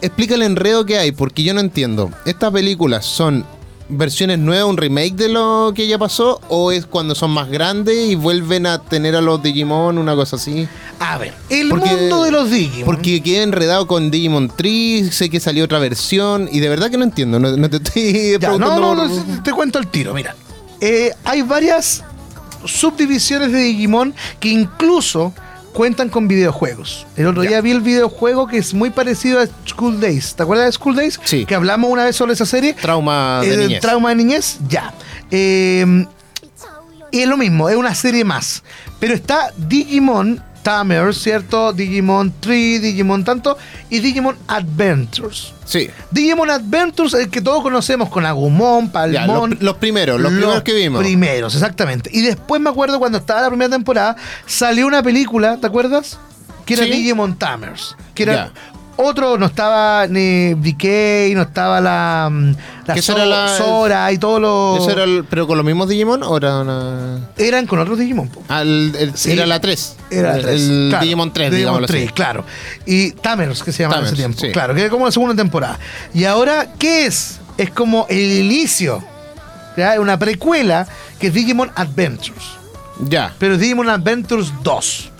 [0.00, 2.10] Explica el enredo que hay, porque yo no entiendo.
[2.24, 3.44] ¿Estas películas son
[3.92, 6.40] versiones nuevas, un remake de lo que ya pasó?
[6.48, 10.36] ¿O es cuando son más grandes y vuelven a tener a los Digimon, una cosa
[10.36, 10.66] así?
[10.98, 12.84] A ver, el Porque- mundo de los Digimon.
[12.86, 16.96] Porque quedé enredado con Digimon Tree, sé que salió otra versión y de verdad que
[16.98, 17.38] no entiendo.
[17.38, 20.14] No, no te estoy Ya, no, no, por- no, te cuento el tiro.
[20.14, 20.34] Mira,
[20.80, 22.02] Eh, hay varias
[22.64, 25.32] subdivisiones de Digimon que incluso
[25.72, 27.06] cuentan con videojuegos.
[27.16, 30.34] El otro día vi el videojuego que es muy parecido a School Days.
[30.34, 31.18] ¿Te acuerdas de School Days?
[31.24, 31.44] Sí.
[31.46, 32.74] Que hablamos una vez sobre esa serie.
[32.74, 33.80] Trauma de Eh, niñez.
[33.80, 34.92] Trauma de niñez, ya.
[35.30, 36.06] Eh,
[37.10, 38.62] y es lo mismo, es una serie más.
[38.98, 41.72] Pero está Digimon Tamers, ¿cierto?
[41.72, 43.58] Digimon 3, Digimon tanto,
[43.90, 45.52] y Digimon Adventures.
[45.64, 45.90] Sí.
[46.10, 49.50] Digimon Adventures, el que todos conocemos con Agumon, Ya, Palmon.
[49.50, 51.02] los, los primeros, los, primeros que vimos.
[51.02, 52.10] Primeros, exactamente.
[52.12, 56.18] Y después me acuerdo cuando estaba la primera temporada, salió una película, ¿te acuerdas?
[56.66, 56.90] Que era Sí.
[56.90, 57.96] Digimon Tamers.
[58.14, 58.52] Que era Ya.
[58.96, 62.54] Otro, no estaba ni DK, no estaba la, mm,
[62.86, 64.80] la, esa So- era la- Sora y todos los.
[64.80, 67.18] ¿Eso era el- pero con los mismos Digimon o era una...
[67.36, 68.30] Eran con otros Digimon.
[68.48, 69.32] Ah, el- el- Sí.
[69.32, 69.96] Era la 3.
[70.10, 71.04] Era el, tres, el claro.
[71.04, 72.12] Digimon 3, Digimon digámoslo 3, así.
[72.14, 72.44] claro.
[72.86, 74.38] Y Tamers, que se llamaba en ese tiempo.
[74.40, 74.52] sí.
[74.52, 75.78] Claro, que era como la segunda temporada.
[76.14, 77.40] Y ahora, ¿qué es?
[77.58, 79.02] Es como el inicio.
[79.76, 79.98] ¿ya?
[80.00, 80.86] Una precuela
[81.18, 82.44] que es Digimon Adventures.
[83.08, 83.32] Ya.
[83.38, 85.10] Pero es Digimon Adventures 2.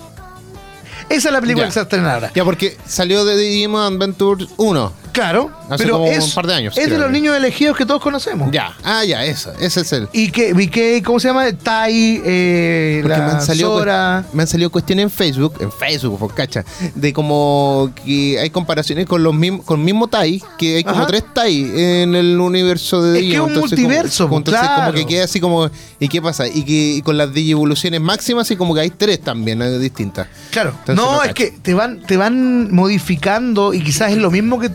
[1.13, 1.69] Esa es la película Ya.
[1.69, 2.31] que se va a estrenar ahora.
[2.35, 4.93] Ya, porque salió de Digimon Adventure 1.
[5.13, 7.85] Claro, Hace pero como es, un par de años, es de los niños elegidos que
[7.85, 8.51] todos conocemos.
[8.51, 10.09] Ya, ah, ya, eso, ese es el.
[10.13, 11.53] Y que, y que ¿cómo se llama?
[11.53, 14.25] Tai, eh, Porque la me han, salido, Sora.
[14.33, 19.07] me han salido cuestiones en Facebook, en Facebook, por cacha, de como que hay comparaciones
[19.07, 21.07] con los mismos, con el mismo Tai, que hay como Ajá.
[21.07, 24.93] tres Tai en el universo de Es que es un multiverso, como, entonces claro.
[24.93, 26.49] como que queda así como, ¿y qué pasa?
[26.49, 30.27] Y que y con las Digivoluciones máximas y como que hay tres también eh, distintas.
[30.51, 34.31] Claro, Entonces no, no es que te van, te van modificando y quizás es lo
[34.31, 34.69] mismo que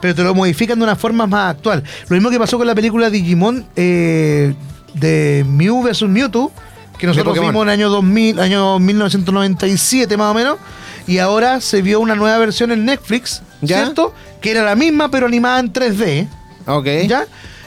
[0.00, 1.82] pero te lo modifican de una forma más actual.
[2.08, 4.54] Lo mismo que pasó con la película Digimon eh,
[4.94, 6.52] de Mew vs Mewtwo,
[6.98, 10.58] que nosotros vimos en el año 2000, año 1997 más o menos,
[11.06, 13.78] y ahora se vio una nueva versión en Netflix, ¿Ya?
[13.82, 14.14] ¿cierto?
[14.40, 16.28] Que era la misma pero animada en 3D.
[16.66, 16.86] Ok.
[17.08, 17.24] ¿ya?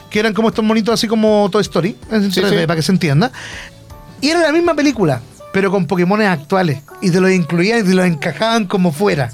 [0.10, 2.68] Que eran como estos monitos así como Toy Story, en Sí, 3D, sí.
[2.68, 3.32] para que se entienda.
[4.22, 6.82] Y era la misma película, pero con Pokémones actuales.
[7.02, 9.30] Y te los incluían y te los encajaban como fuera.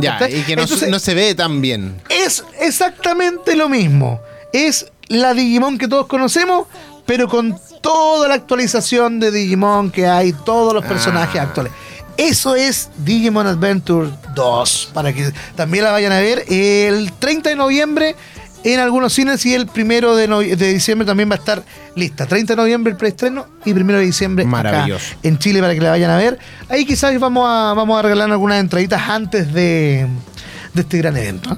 [0.00, 2.00] Ya, y que no, Entonces- no se ve tan bien.
[2.08, 4.20] Es exactamente lo mismo.
[4.52, 6.66] Es la Digimon que todos conocemos,
[7.06, 11.44] pero con toda la actualización de Digimon que hay, todos los personajes Ah.
[11.44, 11.72] actuales.
[12.16, 17.56] Eso es Digimon Adventure 2, para que también la vayan a ver el 30 de
[17.56, 18.14] noviembre
[18.64, 21.62] en algunos cines y el primero de, diciembre también va a estar
[21.94, 22.26] lista.
[22.26, 24.86] 30 de noviembre el preestreno y primero de diciembre acá
[25.22, 26.38] en Chile para que la vayan a ver.
[26.68, 30.06] Ahí quizás vamos a, vamos a regalar algunas entraditas antes de,
[30.72, 31.52] de este gran evento.
[31.52, 31.56] ¿eh?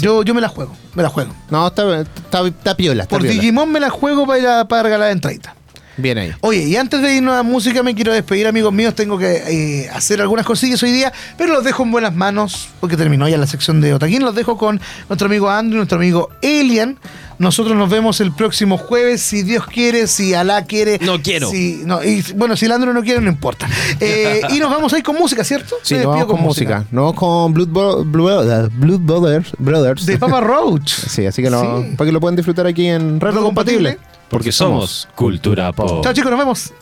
[0.00, 1.34] Yo, yo me la juego, me la juego.
[1.50, 3.34] No, está, está, está piola, está Por piola.
[3.34, 5.54] Digimon me la juego para, ir a- para regalar entraditas.
[5.98, 6.32] Bien ahí.
[6.40, 8.94] Oye, y antes de irnos a música me quiero despedir, amigos míos.
[8.94, 9.42] Tengo que
[9.84, 13.36] eh, hacer algunas cosillas hoy día, pero los dejo en buenas manos porque terminó ya
[13.36, 14.22] la sección de Otaquín.
[14.22, 16.96] Los dejo con nuestro amigo Andrew, nuestro amigo Elian.
[17.38, 20.98] Nosotros nos vemos el próximo jueves, si Dios quiere, si Alá quiere.
[21.00, 21.48] No quiero.
[21.50, 23.68] Si, no, y, bueno, si el Andrew no quiere, no importa.
[24.00, 25.74] Eh, y nos vamos a ir con música, ¿cierto?
[25.82, 26.84] Sí, nos vamos con música.
[26.92, 29.48] Nos vamos con Blood, Bro- Blood, Blood Brothers.
[29.58, 30.06] Brothers.
[30.06, 30.88] De Papa Roach.
[30.92, 31.94] Sí, así que no, Sí.
[31.96, 33.94] para que lo puedan disfrutar aquí en Retro Retro Compatible.
[33.96, 34.17] Compatible.
[34.28, 36.02] Porque somos Cultura Pop.
[36.02, 36.72] Chao, chicos, nos vemos.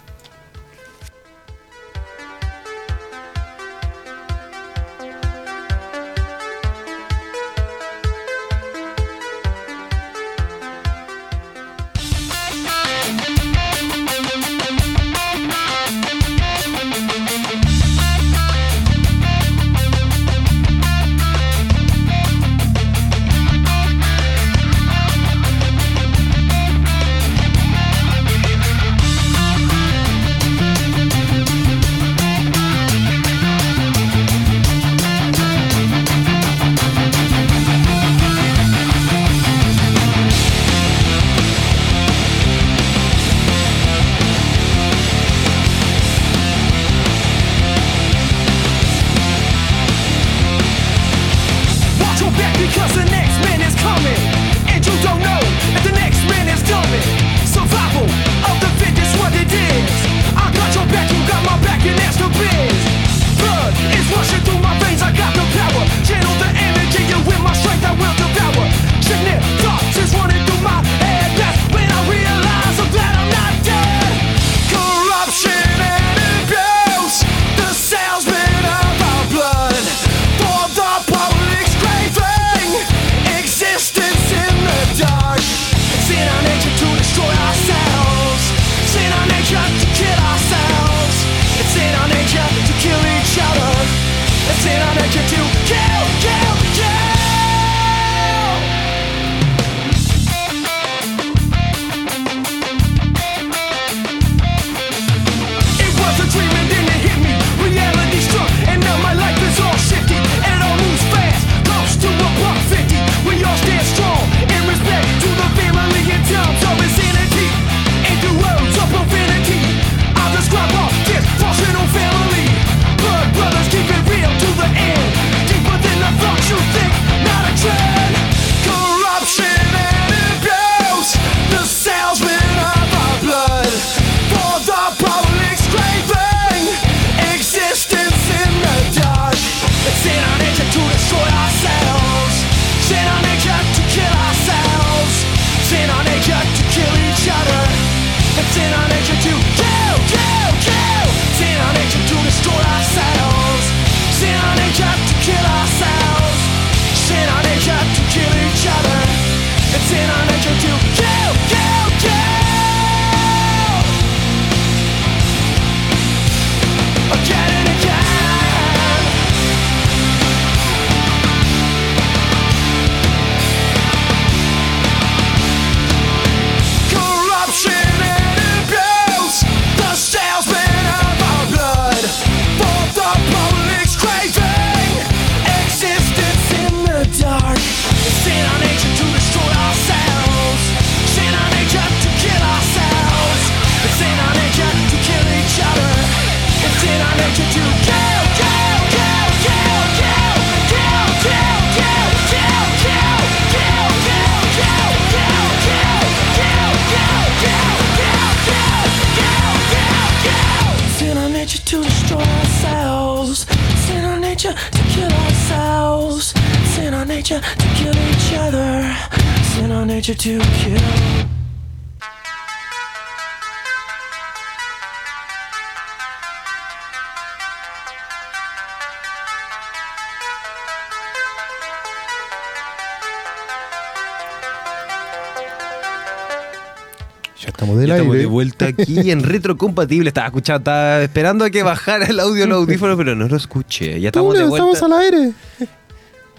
[237.57, 240.09] Estamos del Ya estamos de vuelta aquí en Retrocompatible.
[240.09, 244.01] Estaba escuchando, estaba esperando a que bajara el audio del audífono, pero no lo escuché.
[244.01, 244.70] Ya estamos de vuelta.
[244.70, 245.33] estamos al aire.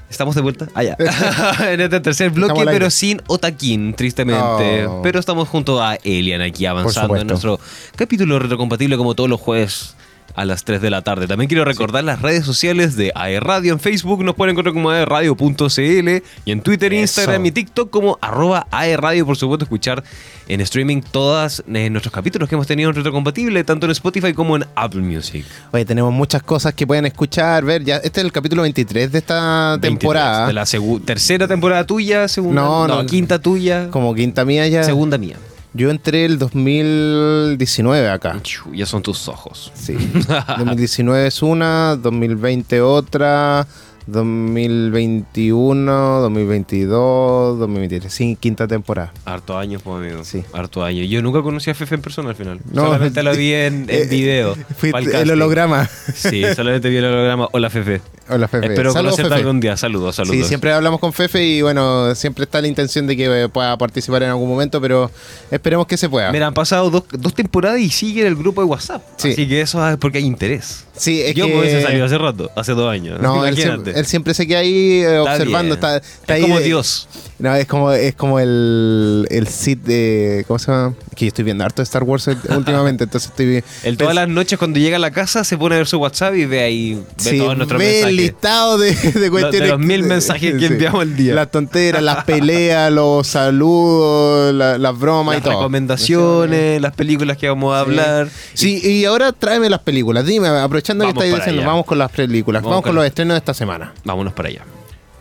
[0.10, 0.68] Estamos de vuelta.
[0.74, 0.98] Ah, ya.
[1.72, 4.88] en este tercer bloque, pero sin Otaquín, tristemente.
[4.88, 5.02] Oh.
[5.02, 7.60] Pero estamos junto a Elian aquí avanzando en nuestro
[7.96, 9.96] capítulo retrocompatible como todos los jueves
[10.38, 11.28] a las 3 de la tarde.
[11.28, 14.24] También quiero recordar las redes sociales de AE Radio en Facebook.
[14.24, 16.10] Nos pueden encontrar como aeradio.cl
[16.46, 17.02] y en Twitter, Eso.
[17.02, 19.26] Instagram y TikTok como arroba AE Radio.
[19.26, 20.04] Por supuesto, escuchar
[20.48, 24.66] en streaming todos nuestros capítulos que hemos tenido en retrocompatible, tanto en Spotify como en
[24.76, 25.44] Apple Music.
[25.72, 27.84] Oye, tenemos muchas cosas que pueden escuchar, ver.
[27.84, 30.48] Ya, este es el capítulo 23 de esta 23, temporada.
[30.48, 30.66] De la
[31.04, 32.62] tercera temporada tuya, segunda.
[32.62, 33.06] No, no.
[33.08, 33.90] quinta tuya.
[33.90, 34.84] Como quinta mía ya.
[34.84, 35.38] Segunda mía.
[35.78, 38.42] Yo entré el 2019 acá.
[38.74, 39.72] Ya son tus ojos.
[39.76, 39.96] Sí.
[40.58, 43.68] 2019 es una, 2020 otra,
[44.08, 48.14] 2021, 2022, 2023.
[48.14, 49.12] Sí, quinta temporada.
[49.26, 50.24] Harto años, pues, amigo.
[50.24, 50.44] Sí.
[50.54, 51.10] Harto años.
[51.10, 52.60] Yo nunca conocí a Fefe en persona al final.
[52.72, 54.56] No, solamente lo vi en, en eh, video.
[54.78, 55.90] Fuiste pa'l el holograma.
[56.16, 57.48] Sí, solamente vi el holograma.
[57.52, 58.02] Hola, Fefe.
[58.30, 58.68] Hola, Fefe.
[58.68, 59.42] Espero Saludos, conocerte Fefe.
[59.42, 59.78] algún día.
[59.78, 60.38] Saludos, saludos.
[60.38, 64.24] Sí, siempre hablamos con Fefe y bueno, siempre está la intención de que pueda participar
[64.24, 65.12] en algún momento, pero
[65.52, 66.32] esperemos que se pueda.
[66.32, 69.04] Mira, han pasado dos, dos temporadas y sigue en el grupo de WhatsApp.
[69.18, 69.32] Sí.
[69.32, 70.86] Así que eso es porque hay interés.
[70.98, 71.54] Sí, es Yo que...
[71.54, 73.20] me hubiese salido hace rato, hace dos años.
[73.22, 76.42] No, él siempre, él siempre se queda ahí eh, Está observando, está, está es ahí
[76.42, 77.08] como de- Dios.
[77.40, 80.44] No, es como, es como el, el Sith de.
[80.48, 80.96] ¿Cómo se llama?
[81.16, 83.64] Que yo estoy viendo harto de Star Wars últimamente, entonces estoy.
[83.84, 86.34] Él todas las noches cuando llega a la casa se pone a ver su WhatsApp
[86.36, 88.16] y ve ahí ve Sí, todos nuestros ve el mensajes.
[88.16, 89.70] listado de, de cuestiones.
[89.70, 91.36] los mil mensajes que enviamos al día.
[91.36, 95.54] Las tonteras, las peleas, los saludos, la- las bromas Las y todo.
[95.60, 98.30] recomendaciones, las películas que vamos a hablar.
[98.56, 100.26] Sí, y ahora tráeme las películas.
[100.26, 100.48] Dime,
[100.96, 101.68] aprovechando Vamos que estáis para diciendo, allá.
[101.72, 102.62] vamos con las películas.
[102.62, 103.94] Vamos Vamos, con con- los estrenos de esta semana.
[104.04, 104.62] Vámonos para allá.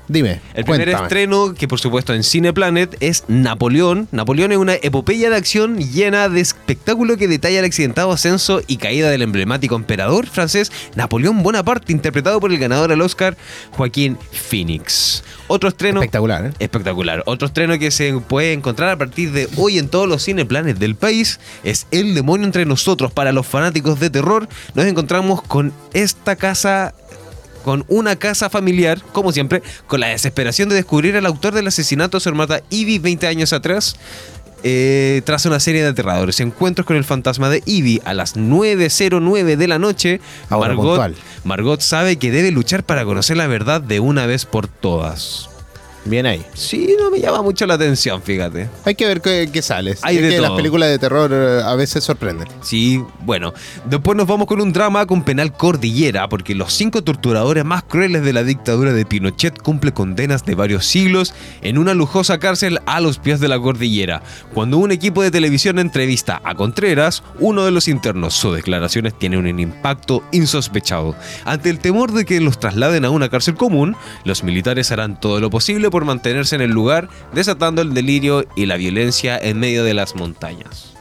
[0.09, 0.41] Dime.
[0.55, 1.07] El primer cuéntame.
[1.07, 4.09] estreno, que por supuesto en Cineplanet, es Napoleón.
[4.13, 8.77] Napoleón es una epopeya de acción llena de espectáculo que detalla el accidentado ascenso y
[8.77, 13.37] caída del emblemático emperador francés Napoleón Bonaparte, interpretado por el ganador al Oscar
[13.73, 15.25] Joaquín Phoenix.
[15.49, 16.53] Otro estreno Espectacular, ¿eh?
[16.59, 17.23] espectacular.
[17.27, 20.95] Otro estreno que se puede encontrar a partir de hoy en todos los cineplanes del
[20.95, 23.13] país es El demonio entre nosotros.
[23.13, 26.95] Para los fanáticos de terror, nos encontramos con esta casa
[27.67, 32.17] con una casa familiar, como siempre, con la desesperación de descubrir al autor del asesinato
[32.17, 33.97] de su hermana Ivy 20 años atrás.
[34.63, 39.57] eh, tras una serie de aterradores encuentros con el fantasma de Ivy a las 9.09
[39.57, 40.77] de la noche, Ahora
[41.43, 45.51] Margot, sabe que debe luchar para conocer la verdad de una vez por todas.
[46.07, 46.45] Bien ahí.
[46.55, 48.69] Sí, no me llama mucho la atención, fíjate.
[48.85, 49.97] Hay que ver qué, qué sale.
[50.03, 50.57] Hay Es de que las todo.
[50.57, 52.47] películas de terror eh, a veces sorprenden.
[52.63, 53.53] Sí, bueno.
[53.87, 58.23] Después nos vamos con un drama con penal cordillera, porque los cinco torturadores más crueles
[58.25, 63.01] de la dictadura de Pinochet cumplen condenas de varios siglos en una lujosa cárcel a
[63.01, 64.23] los pies de la cordillera.
[64.55, 69.41] Cuando un equipo de televisión entrevista a Contreras, uno de los internos, sus declaraciones tienen
[69.41, 71.17] un impacto insospechado.
[71.45, 75.41] Ante el temor de que los trasladen a una cárcel común, los militares harán todo
[75.41, 79.83] lo posible por mantenerse en el lugar, desatando el delirio y la violencia en medio
[79.83, 80.93] de las montañas.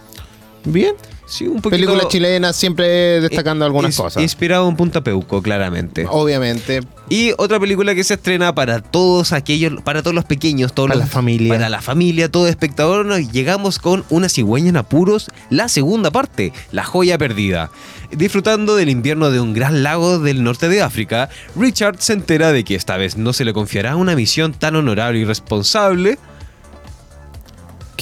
[0.63, 0.95] Bien.
[1.27, 1.69] Sí, un poquito...
[1.71, 4.21] Películas chilenas siempre destacando algunas Ins- cosas.
[4.21, 6.05] Inspirado en Punta Peuco, claramente.
[6.09, 6.81] Obviamente.
[7.09, 10.99] Y otra película que se estrena para todos aquellos, para todos los pequeños, todos Para
[10.99, 11.49] los- la familia.
[11.53, 16.53] Para la familia, todo espectador, nos llegamos con Una cigüeña en apuros, la segunda parte,
[16.71, 17.71] La joya perdida.
[18.11, 22.63] Disfrutando del invierno de un gran lago del norte de África, Richard se entera de
[22.63, 26.17] que esta vez no se le confiará una misión tan honorable y responsable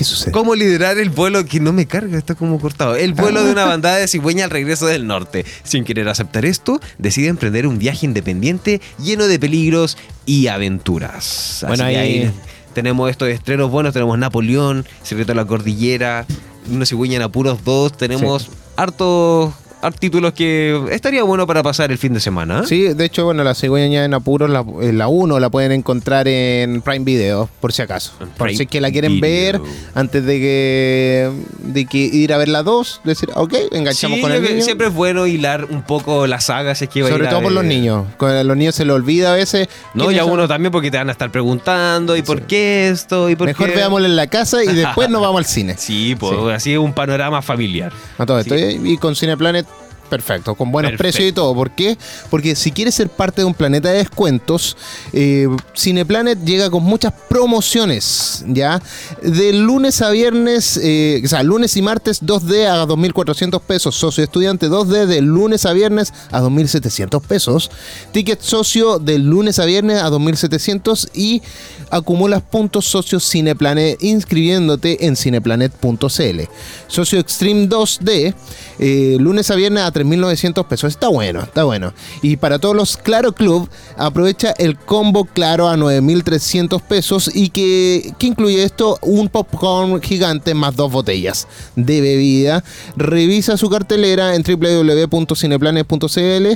[0.03, 0.31] ¿Qué sucede?
[0.33, 2.17] ¿Cómo liderar el vuelo que no me carga?
[2.17, 2.97] Está como cortado.
[2.97, 5.45] El vuelo de una bandada de cigüeña al regreso del norte.
[5.63, 11.63] Sin querer aceptar esto, decide emprender un viaje independiente lleno de peligros y aventuras.
[11.63, 12.31] Así Bueno, que ahí-
[12.73, 13.93] tenemos estos estrenos buenos.
[13.93, 16.25] Tenemos Napoleón, Secreto de la Cordillera,
[16.69, 17.95] Una cigüeña en apuros 2.
[17.97, 19.53] Tenemos hartos, hartos
[19.91, 22.61] títulos que estaría bueno para pasar el fin de semana.
[22.61, 22.67] ¿eh?
[22.67, 26.81] Sí, de hecho, bueno, la cigüeña en apuros, la, la 1 la pueden encontrar en
[26.81, 28.13] Prime Video, por si acaso.
[28.21, 29.59] En Por Prime si es que la quieren ver
[29.95, 34.31] antes de que, de que ir a ver la 2, decir, ok, enganchamos Sí, con
[34.31, 34.61] el niño.
[34.61, 37.27] siempre es bueno hilar un poco la saga si es que va a Sobre ir
[37.27, 37.61] a todo por ver.
[37.63, 38.05] los niños.
[38.17, 39.67] Con a los niños se les olvida a veces.
[39.93, 43.29] No, y a uno también porque te van a estar preguntando, ¿y por qué esto?
[43.29, 43.75] ¿Y por Mejor qué?
[43.75, 45.75] veámoslo en la casa y después nos vamos al cine.
[45.77, 46.49] Sí, pues Sí.
[46.51, 47.91] así es un panorama familiar.
[48.17, 48.55] A todo esto.
[48.55, 49.65] Y y con Cineplanet,
[50.13, 51.01] Perfecto, con buenos Perfecto.
[51.01, 51.55] precios y todo.
[51.55, 51.97] ¿Por qué?
[52.29, 54.77] Porque si quieres ser parte de un planeta de descuentos,
[55.11, 58.79] eh, Cineplanet llega con muchas promociones, ¿ya?
[59.23, 63.95] De lunes a viernes, eh, o sea, lunes y martes 2D a 2.400 pesos.
[63.95, 67.71] Socio estudiante 2D de lunes a viernes a 2.700 pesos.
[68.11, 71.41] Ticket socio de lunes a viernes a 2.700 y
[71.89, 76.41] acumulas puntos socios Cineplanet inscribiéndote en cineplanet.cl.
[76.87, 78.35] Socio Extreme 2D,
[78.79, 80.93] eh, lunes a viernes a 3.900 pesos.
[80.93, 81.93] Está bueno, está bueno.
[82.21, 88.13] Y para todos los Claro Club, aprovecha el combo Claro a 9.300 pesos y que,
[88.17, 92.63] que incluye esto, un popcorn gigante más dos botellas de bebida.
[92.95, 96.47] Revisa su cartelera en www.cineplanet.cl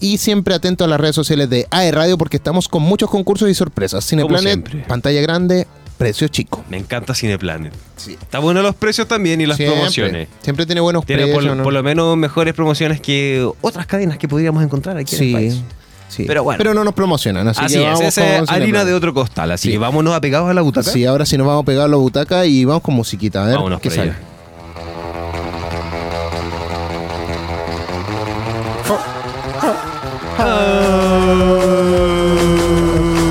[0.00, 3.50] y siempre atento a las redes sociales de AE Radio porque estamos con muchos concursos
[3.50, 4.06] y sorpresas.
[4.06, 6.64] Cineplanet, pantalla grande, precio chico.
[6.68, 7.72] Me encanta Cineplanet.
[8.08, 10.28] Está bueno los precios también y las Siempre, promociones.
[10.42, 11.44] Siempre tiene buenos Tiene precios.
[11.46, 11.62] por, ¿no?
[11.62, 15.60] por lo menos mejores promociones que otras cadenas que podríamos encontrar aquí en el país.
[16.08, 16.24] sí.
[16.26, 16.58] Pero bueno.
[16.58, 19.50] Pero no nos promocionan, así, Así, que es, vamos es harina de otro costal.
[19.50, 19.72] Así Sí.
[19.72, 20.90] que vámonos apegados a la butaca.
[20.90, 23.42] Sí, ahora sí nos vamos a pegar la butaca y vamos con musiquita.
[23.42, 24.10] A ver Vámonos qué sale.
[24.12, 24.18] allá.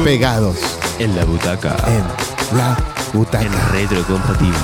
[0.04, 0.58] Pegados
[1.00, 1.76] En la butaca.
[1.88, 2.78] en la
[3.14, 3.70] En butaca.
[3.72, 4.56] retrocompatible.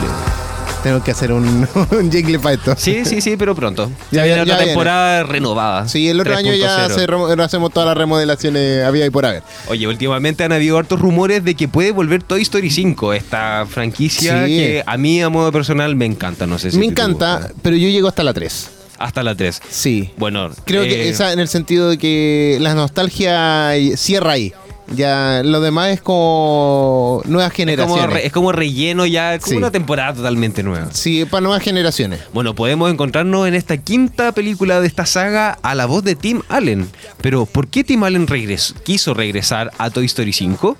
[0.83, 2.73] Tengo que hacer un, un jingle para esto.
[2.75, 3.91] Sí, sí, sí, pero pronto.
[4.09, 4.71] Ya Ya, viene otra ya viene.
[4.71, 5.87] temporada renovada.
[5.87, 7.35] Sí, el otro año ya 3.0.
[7.35, 9.43] se hacemos todas las remodelaciones había y por haber.
[9.67, 14.45] Oye, últimamente han habido hartos rumores de que puede volver Toy Story 5, esta franquicia
[14.47, 14.55] Sí.
[14.57, 17.87] que a mí a modo personal me encanta, no sé si Me encanta, pero yo
[17.89, 18.69] llego hasta la 3.
[18.97, 19.61] Hasta la 3.
[19.69, 20.11] Sí.
[20.17, 24.51] Bueno, Creo que eh, esa en el sentido de que la nostalgia cierra ahí.
[24.95, 28.09] Ya lo demás es como nuevas es como, generaciones.
[28.13, 29.57] re- es como relleno ya, es como Sí.
[29.57, 30.87] una temporada totalmente nueva.
[30.91, 32.19] Sí, para nuevas generaciones.
[32.33, 36.41] Bueno, podemos encontrarnos en esta quinta película de esta saga a la voz de Tim
[36.49, 36.89] Allen.
[37.21, 40.77] Pero, ¿por qué Tim Allen regres- quiso regresar a Toy Story 5?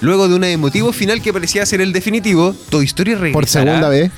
[0.00, 3.32] Luego de un emotivo final que parecía ser el definitivo, Toy Story regresará.
[3.32, 4.12] Por segunda vez.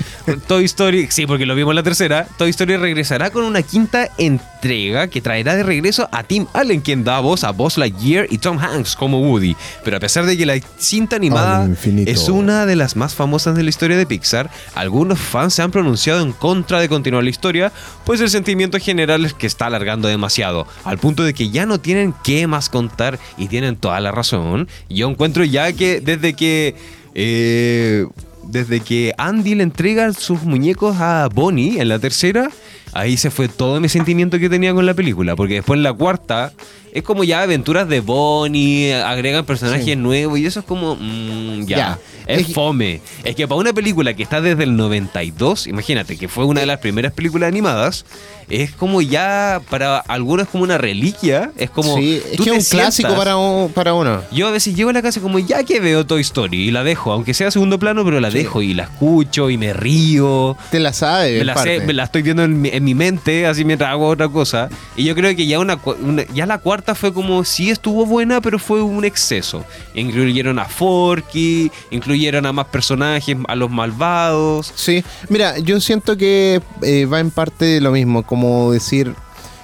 [0.46, 2.26] Toy Story, sí, porque lo vimos en la tercera.
[2.36, 7.02] Toy Story regresará con una quinta entrega que traerá de regreso a Tim Allen, quien
[7.02, 9.56] da voz a Buzz Lightyear y Tom Hanks como Woody.
[9.84, 11.68] Pero a pesar de que la cinta animada
[12.06, 15.70] es una de las más famosas de la historia de Pixar, algunos fans se han
[15.70, 17.72] pronunciado en contra de continuar la historia,
[18.04, 21.80] pues el sentimiento general es que está alargando demasiado, al punto de que ya no
[21.80, 24.68] tienen qué más contar y tienen toda la razón.
[24.88, 26.74] Yo encuentro ya que desde que...
[27.14, 28.06] eh,
[28.42, 32.50] desde que Andy le entrega sus muñecos a Bonnie en la tercera,
[32.92, 35.36] ahí se fue todo mi sentimiento que tenía con la película.
[35.36, 36.52] Porque después en la cuarta
[36.92, 39.96] es como ya aventuras de Bonnie, agregan personajes Sí.
[39.96, 40.96] nuevos y eso es como.
[40.96, 41.76] mm, ya.
[41.76, 41.98] Ya.
[42.26, 43.00] Es, fome.
[43.24, 46.66] Es que para una película que está desde el 92, imagínate que fue una de
[46.66, 48.04] las primeras películas animadas,
[48.48, 51.50] es como ya para algunos como una reliquia.
[51.56, 51.96] Es como.
[51.96, 54.22] sí, es tú que te es un clásico para, un- para uno.
[54.30, 56.84] yo a veces llego a la casa como ya que veo Toy Story y la
[56.84, 60.56] dejo, aunque sea segundo plano, pero la dejo y la escucho y me río.
[60.70, 61.38] Te la sabe.
[61.38, 64.08] Me la, sé- me la estoy viendo en mi, en mi mente, así mientras hago
[64.08, 64.68] otra cosa.
[64.96, 68.40] Y yo creo que ya una, una- ya la cuarta fue como sí estuvo buena,
[68.40, 69.64] pero fue un exceso.
[69.94, 74.72] Incluyeron a Forky, incluyeron a más personajes, a los malvados.
[74.74, 79.14] Sí, mira, yo siento que eh, va en parte de lo mismo, como decir,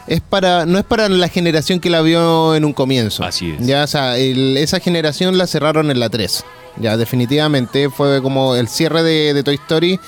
[0.07, 3.24] es para, no es para la generación que la vio en un comienzo.
[3.24, 3.66] Así es.
[3.66, 6.44] Ya, o sea, el- esa generación la cerraron en la 3.
[6.79, 9.98] Ya, definitivamente fue como el cierre de, de Toy Story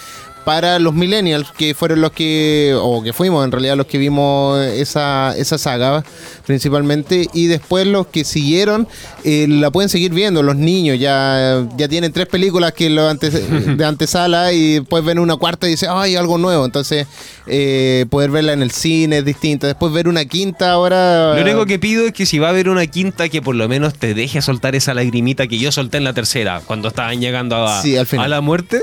[0.44, 4.59] para los millennials, que fueron los que, o que fuimos en realidad los que vimos
[4.61, 6.05] esa, esa saga
[6.47, 8.89] principalmente, y después los que siguieron
[9.22, 13.76] eh, la pueden seguir viendo, los niños ya, ya tienen tres películas que lo antes,
[13.76, 17.07] de antesala y después ven una cuarta y dicen, ay, algo nuevo, entonces
[17.47, 21.34] eh, poder verla en el cine es distinta, después ver una quinta ahora...
[21.34, 23.68] Lo único que pido es que si va a haber una quinta, que por lo
[23.68, 27.57] menos te deje soltar esa lagrimita que yo solté en la tercera, cuando estaban llegando
[27.57, 28.26] a, Sí, al final.
[28.26, 28.80] a la muerte.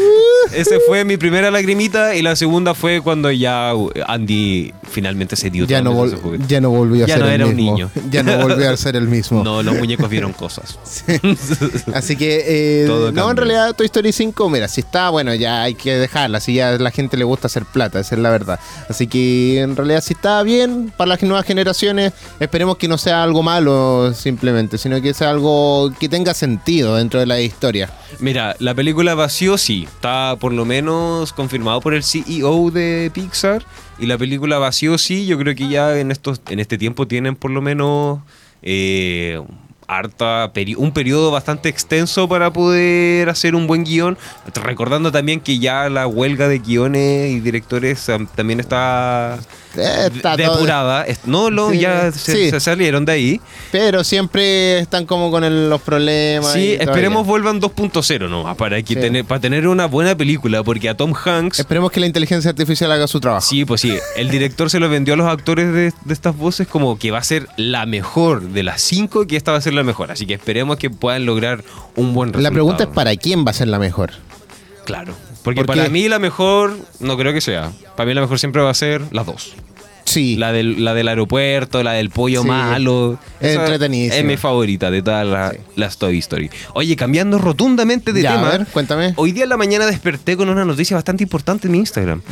[0.52, 3.72] Ese fue mi primera lagrimita y la segunda fue cuando ya
[4.06, 7.34] Andy finalmente se dio ya no, vol- ya no volvió a Ya ser no el
[7.34, 7.72] era un mismo.
[7.72, 7.90] niño.
[8.10, 9.42] Ya no volvió a ser el mismo.
[9.44, 10.78] No, los muñecos vieron cosas.
[11.94, 15.74] Así que, eh, no, en realidad Toy Story 5, mira, si está, bueno, ya hay
[15.74, 18.58] que dejarla, si ya a la gente le gusta hacer plata, esa es la verdad.
[18.88, 23.22] Así que, en realidad, si está bien para las nuevas generaciones, esperemos que no sea
[23.22, 27.90] algo malo simplemente, sino que sea algo que tenga sentido dentro de la historia.
[28.20, 30.85] Mira, la película Vacío sí, está por lo menos
[31.34, 33.64] confirmado por el CEO de Pixar.
[33.98, 37.36] Y la película Vacío sí, yo creo que ya en estos, en este tiempo tienen
[37.36, 38.20] por lo menos
[38.62, 39.40] eh,
[39.88, 44.18] harta un periodo bastante extenso para poder hacer un buen guion.
[44.54, 49.38] Recordando también que ya la huelga de guiones y directores am, también está,
[49.76, 51.04] está depurada.
[51.24, 52.50] No, lo, Sí, ya se, sí.
[52.50, 53.40] se salieron de ahí.
[53.72, 56.52] Pero siempre están como con el- los problemas.
[56.52, 59.00] Sí, esperemos vuelvan 2.0 nomás para, que Sí.
[59.00, 61.58] tener, para tener una buena película, porque a Tom Hanks...
[61.60, 63.46] Esperemos que la inteligencia artificial haga su trabajo.
[63.46, 63.96] Sí, pues sí.
[64.16, 67.18] El director se lo vendió a los actores de, de estas voces como que va
[67.18, 70.10] a ser la mejor de las cinco, que esta va a ser la mejor.
[70.10, 71.62] Así que esperemos que puedan lograr
[71.96, 72.42] un buen resultado.
[72.42, 74.12] La pregunta es para quién va a ser la mejor.
[74.84, 75.14] Claro.
[75.46, 77.70] Porque ¿Por para mí la mejor, no creo que sea.
[77.96, 79.54] Para mí la mejor siempre va a ser las dos.
[80.04, 80.36] Sí.
[80.36, 82.48] La del, la del aeropuerto, la del pollo Sí.
[82.48, 83.16] malo.
[83.40, 84.16] Es entretenidísima.
[84.16, 85.58] Es mi favorita de todas la- Sí.
[85.76, 86.50] las Toy Story.
[86.74, 88.48] Oye, cambiando rotundamente de Ya, tema.
[88.48, 89.14] a ver, cuéntame.
[89.16, 92.22] Hoy día en la mañana desperté con una noticia bastante importante en mi Instagram.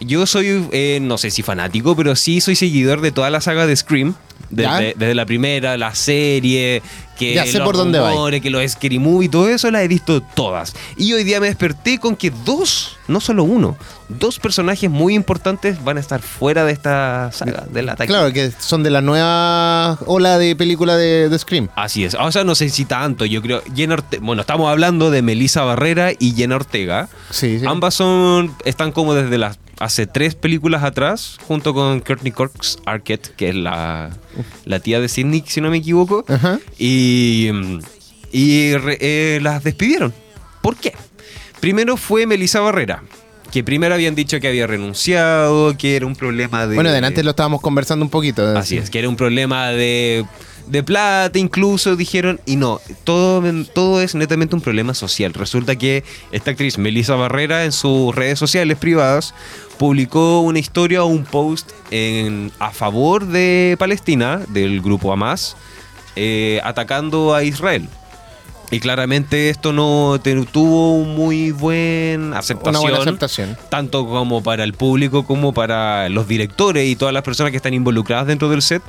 [0.00, 3.66] Yo soy, eh, no sé si fanático, pero sí soy seguidor de toda la saga
[3.66, 4.14] de Scream.
[4.50, 6.82] Desde, desde la primera, la serie,
[7.18, 8.10] que Ya sé los por dónde va.
[8.10, 10.74] rumores, que los Scary Movie, todo eso las he visto todas.
[10.96, 13.76] Y hoy día me desperté con que dos, no solo uno,
[14.08, 18.08] dos personajes muy importantes van a estar fuera de esta saga, del ataque.
[18.08, 21.68] Claro, que son de la nueva ola de película de, de Scream.
[21.74, 22.14] Así es.
[22.14, 23.24] O sea, no sé si tanto.
[23.24, 23.62] Yo creo.
[24.20, 27.08] Bueno, estamos hablando de Melissa Barrera y Jenna Ortega.
[27.30, 27.66] Sí, sí.
[27.66, 28.54] Ambas son.
[28.64, 29.58] están como desde las.
[29.78, 34.10] Hace tres películas atrás, junto con Courtney Cox Arquette, que es la,
[34.64, 36.24] la tía de Sidney, si no me equivoco.
[36.28, 36.58] Ajá.
[36.78, 37.50] Y.
[38.32, 40.12] Y re- eh, las despidieron.
[40.60, 40.92] ¿Por qué?
[41.60, 43.02] Primero fue Melissa Barrera.
[43.52, 46.74] Que primero habían dicho que había renunciado, que era un problema de.
[46.74, 48.44] Bueno, delante lo estábamos conversando un poquito.
[48.58, 50.26] Así es, que era un problema de,
[50.66, 55.32] de plata incluso, dijeron, y no, todo, todo es netamente un problema social.
[55.32, 56.02] Resulta que
[56.32, 59.32] esta actriz, Melissa Barrera, en sus redes sociales privadas,
[59.78, 65.56] publicó una historia o un post en, a favor de Palestina, del grupo Hamas,
[66.16, 67.88] eh, atacando a Israel.
[68.70, 70.20] Y claramente esto no
[70.50, 73.56] tuvo un muy buen aceptación buena aceptación.
[73.68, 77.74] tanto como para el público como para los directores y todas las personas que están
[77.74, 78.82] involucradas dentro del set.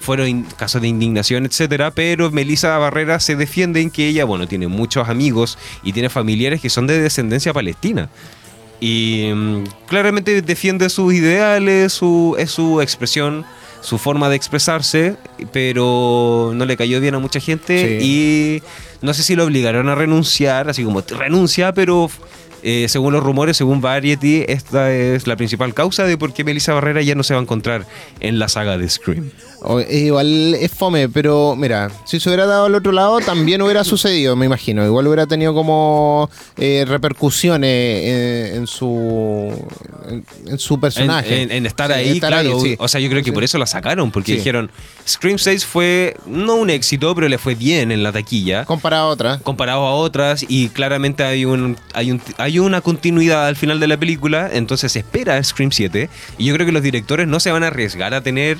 [0.00, 4.68] Fueron casos de indignación, etcétera, pero Melissa Barrera se defiende en que ella, bueno, tiene
[4.68, 8.08] muchos amigos y tiene familiares que son de descendencia palestina.
[8.80, 13.44] Y mm, claramente defiende sus ideales, su, es su expresión,
[13.80, 15.16] su forma de expresarse,
[15.52, 18.62] pero no le cayó bien a mucha gente y
[19.02, 22.10] no sé si lo obligaron a renunciar, así como renuncia, pero
[22.62, 26.74] eh, según los rumores, según Variety, esta es la principal causa de por qué Melissa
[26.74, 27.86] Barrera ya no se va a encontrar
[28.20, 29.30] en la saga de Scream.
[29.62, 33.82] O- igual es fome, pero mira, si se hubiera dado al otro lado también hubiera
[33.84, 34.84] sucedido, me imagino.
[34.84, 39.52] Igual hubiera tenido como eh, repercusiones eh, en su
[40.08, 41.42] en, en su personaje.
[41.56, 42.60] En, estar Sí, ahí, estar claro.
[42.60, 42.76] sí.
[42.78, 43.32] O sea, yo creo que Sí.
[43.32, 44.70] por eso la sacaron, porque dijeron,
[45.06, 48.64] Scream 6 fue no un éxito, pero le fue bien en la taquilla.
[48.64, 49.38] Comparado a otra.
[49.42, 53.88] comparado a otras y claramente hay un, hay un hay una continuidad al final de
[53.88, 57.50] la película, entonces se espera Scream 7 y yo creo que los directores no se
[57.50, 58.58] van a arriesgar a tener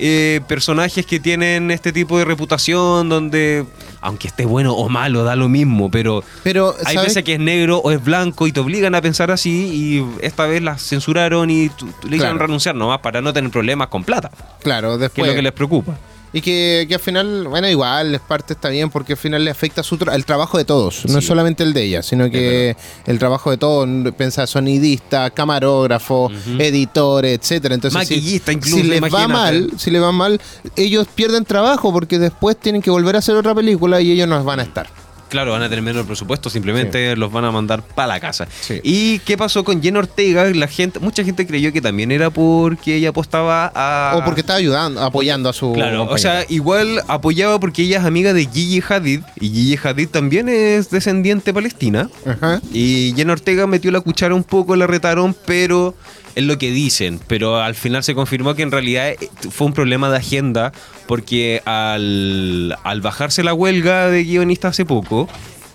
[0.00, 3.64] eh, personajes que tienen este tipo de reputación donde
[4.00, 7.10] aunque esté bueno o malo da lo mismo, pero Pero, hay ¿sabes?
[7.10, 10.46] veces que es negro o es blanco y te obligan a pensar así y esta
[10.46, 12.38] vez las censuraron y le hicieron Claro.
[12.38, 14.30] renunciar nomás para no tener problemas con plata,
[14.62, 15.26] Claro, que después.
[15.26, 15.98] es lo que les preocupa.
[16.32, 19.50] Y que, que al final, bueno, igual, es parte está bien porque al final le
[19.50, 21.04] afecta su tra- el trabajo de todos.
[21.06, 22.76] No es solamente el de ella, sino que
[23.06, 27.74] el trabajo de todos, piensa sonidista, camarógrafo, editores, etcétera.
[27.74, 30.40] Entonces, si- Maquillista incluso, si les va mal, si les va mal,
[30.76, 34.42] ellos pierden trabajo porque después tienen que volver a hacer otra película y ellos no
[34.44, 34.88] van a estar.
[35.30, 38.48] Claro, van a tener menos presupuesto, simplemente los van a mandar para la casa.
[38.60, 38.80] Sí.
[38.82, 40.50] ¿Y qué pasó con Jenna Ortega?
[40.50, 44.16] La gente, mucha gente creyó que también era porque ella apostaba a.
[44.16, 48.04] O porque está ayudando, apoyando a su Claro, o sea, igual apoyaba porque ella es
[48.04, 52.10] amiga de Gigi Hadid y Gigi Hadid también es descendiente palestina.
[52.26, 52.60] Ajá.
[52.72, 55.94] Y Jenna Ortega metió la cuchara un poco, la retaron, pero
[56.40, 57.20] es lo que dicen.
[57.26, 59.18] Pero al final se confirmó que en realidad eh,
[59.50, 60.72] fue un problema de agenda,
[61.06, 65.28] porque al, al bajarse la huelga de guionistas hace poco,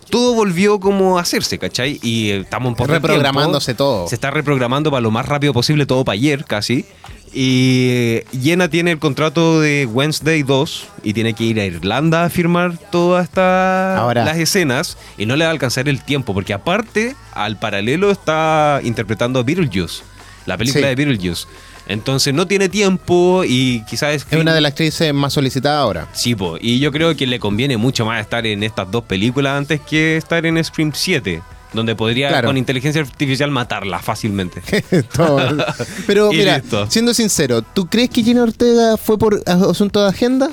[0.09, 1.99] todo volvió como a hacerse, ¿cachai?
[2.01, 3.83] Y eh, estamos en poco Reprogramándose tiempo.
[3.83, 4.07] todo.
[4.07, 6.85] Se está reprogramando para lo más rápido posible, todo para ayer casi.
[7.33, 12.23] Y eh, Jenna tiene el contrato de Wednesday 2 y tiene que ir a Irlanda
[12.23, 16.53] a firmar todas estas las escenas y no le va a alcanzar el tiempo porque
[16.53, 20.01] aparte al paralelo está interpretando a Beetlejuice,
[20.45, 20.95] la película Sí.
[20.95, 21.45] de Beetlejuice.
[21.87, 26.07] Entonces no tiene tiempo y quizás Es una de las actrices más solicitadas ahora.
[26.13, 29.55] Sí, po, y yo creo que le conviene mucho más estar en estas dos películas
[29.57, 31.41] antes que estar en Scream 7,
[31.73, 32.47] donde podría Claro.
[32.49, 34.61] con inteligencia artificial matarla fácilmente.
[36.07, 36.89] Pero mira, listo.
[36.89, 40.49] siendo sincero, ¿tú crees que Jenna Ortega fue por asunto de agenda?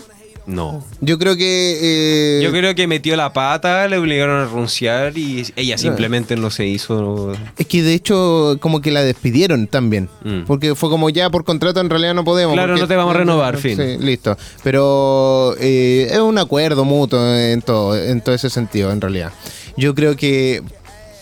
[0.47, 0.85] No.
[1.01, 2.39] Yo creo que.
[2.41, 6.51] eh, Yo creo que metió la pata, le obligaron a renunciar y ella simplemente no
[6.51, 7.33] se hizo.
[7.57, 10.09] Es que de hecho, como que la despidieron también.
[10.25, 10.43] Mm.
[10.47, 12.55] Porque fue como ya por contrato en realidad no podemos.
[12.55, 13.77] Claro, porque- no te vamos a renovar, fin.
[13.77, 14.37] Sí, listo.
[14.65, 19.33] Pero eh, es un acuerdo mutuo en todo, en todo ese sentido, en realidad.
[19.77, 20.63] Yo creo que.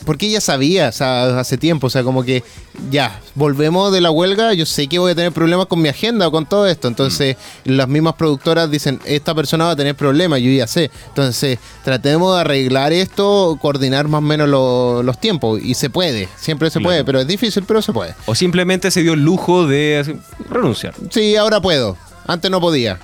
[0.04, 2.42] Porque ella sabía, o sea, hace tiempo, o sea, como que
[2.90, 6.26] ya, volvemos de la huelga, yo sé que voy a tener problemas con mi agenda
[6.26, 6.88] o con todo esto.
[6.88, 7.70] Entonces, Mm.
[7.72, 10.90] las mismas productoras dicen, esta persona va a tener problemas, yo ya sé.
[11.08, 15.60] Entonces, tratemos de arreglar esto, coordinar más o menos lo- los tiempos.
[15.62, 16.88] Y se puede, siempre se Claro.
[16.88, 18.14] puede, pero es difícil, pero se puede.
[18.26, 20.94] O simplemente se dio el lujo de renunciar.
[21.10, 21.96] Sí, ahora puedo.
[22.26, 22.98] Antes no podía.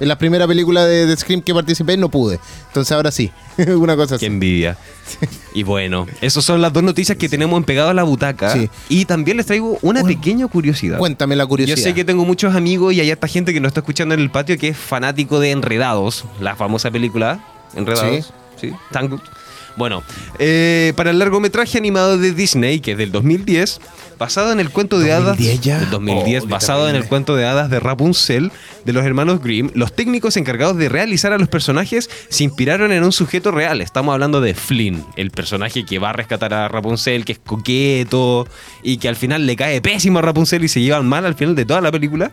[0.00, 2.40] En la primera película de, de Scream que participé no pude.
[2.68, 3.30] Entonces ahora sí.
[3.76, 4.26] Una cosa Qué así.
[4.26, 4.76] envidia.
[5.54, 8.54] Y bueno, esas son las dos noticias que tenemos en pegado a la butaca.
[8.54, 8.70] Sí.
[8.88, 10.96] Y también les traigo una pequeña curiosidad.
[10.98, 11.76] Cuéntame la curiosidad.
[11.76, 14.20] Yo sé que tengo muchos amigos y hay harta gente que nos está escuchando en
[14.20, 17.44] el patio que es fanático de Enredados, la famosa película
[17.76, 18.32] Enredados.
[18.58, 18.72] Sí.
[18.90, 19.20] Tangled.
[19.76, 20.02] Bueno,
[20.38, 23.80] eh, para el largometraje animado de Disney, que es del 2010,
[24.18, 25.36] basado en el cuento de hadas.
[25.38, 25.78] 2010 ya.
[25.80, 28.52] Del 2010, Oh, qué basado en el cuento de hadas de Rapunzel
[28.84, 33.02] de los hermanos Grimm, los técnicos encargados de realizar a los personajes se inspiraron en
[33.04, 33.80] un sujeto real.
[33.80, 38.46] Estamos hablando de Flynn, el personaje que va a rescatar a Rapunzel, que es coqueto
[38.82, 41.54] y que al final le cae pésimo a Rapunzel y se llevan mal al final
[41.54, 42.30] de toda la película.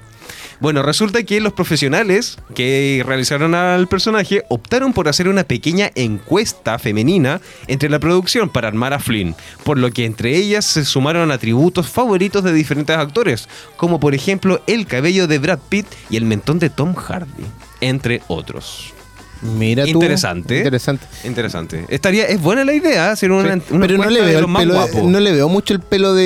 [0.60, 6.78] Bueno, resulta que los profesionales que realizaron al personaje optaron por hacer una pequeña encuesta
[6.80, 11.32] femenina entre la producción para armar a Flynn, por lo que entre ellas se sumaron
[11.32, 13.48] atributos favoritos de diferentes actores,
[13.78, 17.46] como por ejemplo el cabello de Brad Pitt y el mentón de Tom Hardy,
[17.80, 18.94] entre otros.
[19.42, 19.90] Mira tú.
[19.92, 20.58] Interesante.
[20.58, 21.06] Interesante.
[21.24, 21.86] Interesante.
[21.88, 24.88] Estaría, es buena la idea hacer una, Sí, una pero no le veo el pelo,
[25.04, 26.24] no le veo mucho el pelo de,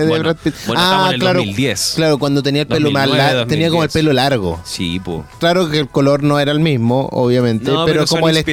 [0.00, 0.54] de Bueno, Brad Pitt.
[0.66, 1.92] bueno, estamos en el 2010.
[1.96, 3.92] Claro, cuando tenía el pelo más 2009, largo, tenía como el 2010.
[3.92, 4.60] pelo largo.
[4.64, 5.24] Sí, po.
[5.38, 8.44] Claro que el color no era el mismo, obviamente, No, pero, pero como, el,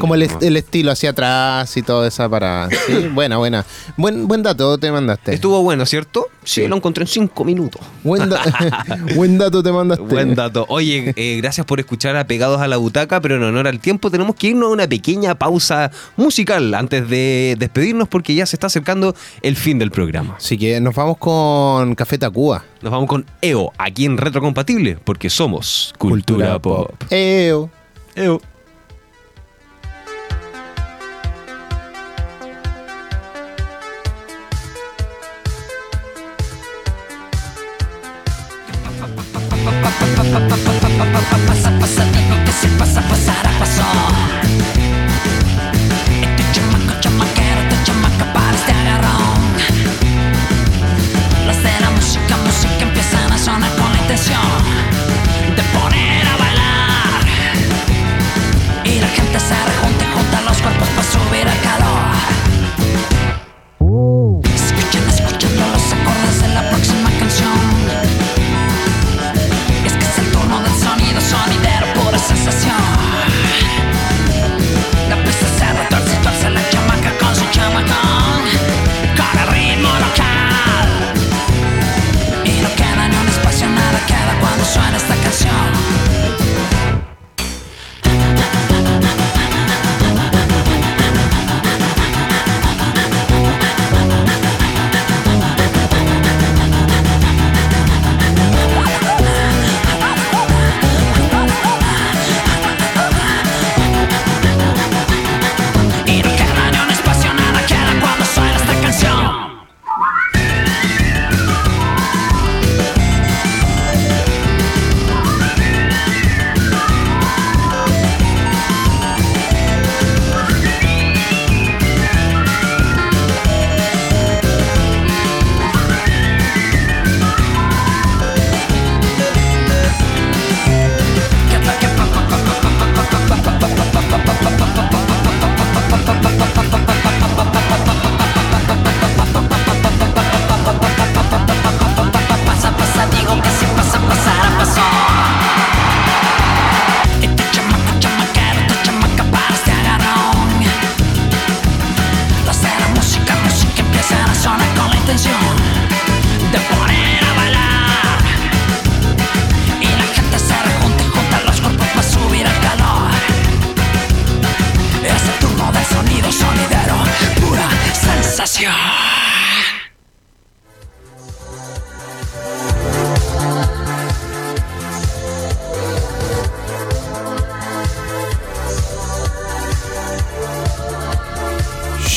[0.00, 2.68] como el, estilo hacia atrás y toda esa para.
[2.86, 3.64] Sí, buena, buena.
[3.96, 5.34] Buen, buen dato te mandaste.
[5.34, 6.26] Estuvo bueno, ¿cierto?
[6.44, 7.82] Sí, lo encontré en cinco minutos.
[8.04, 8.42] Buen, da-
[9.16, 10.04] buen dato te mandaste.
[10.04, 10.66] Buen dato.
[10.68, 14.10] Oye, eh, gracias por escuchar a Pegados a la Butaca, pero en honor al tiempo
[14.10, 18.66] tenemos que irnos a una pequeña pausa musical antes de despedirnos porque ya se está
[18.66, 20.36] acercando el fin del programa.
[20.36, 22.64] Así que nos vamos con Café Tacuba.
[22.82, 26.92] Nos vamos con EO, aquí en Retrocompatible, porque somos Cultura, Pop.
[27.10, 27.70] Eo.
[28.14, 28.40] EO.
[41.46, 41.68] Pasa,
[54.20, 54.60] sonar
[55.72, 56.09] con la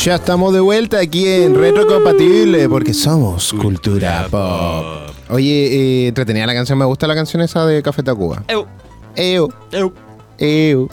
[0.03, 5.15] Ya estamos de vuelta aquí en Retrocompatible porque somos Cultura Pop.
[5.29, 8.43] Oye, eh, entretenida la canción, me gusta la canción esa de Café Tacuba.
[8.49, 8.67] Eu,
[9.15, 9.93] Ew, eu.
[10.39, 10.89] ew,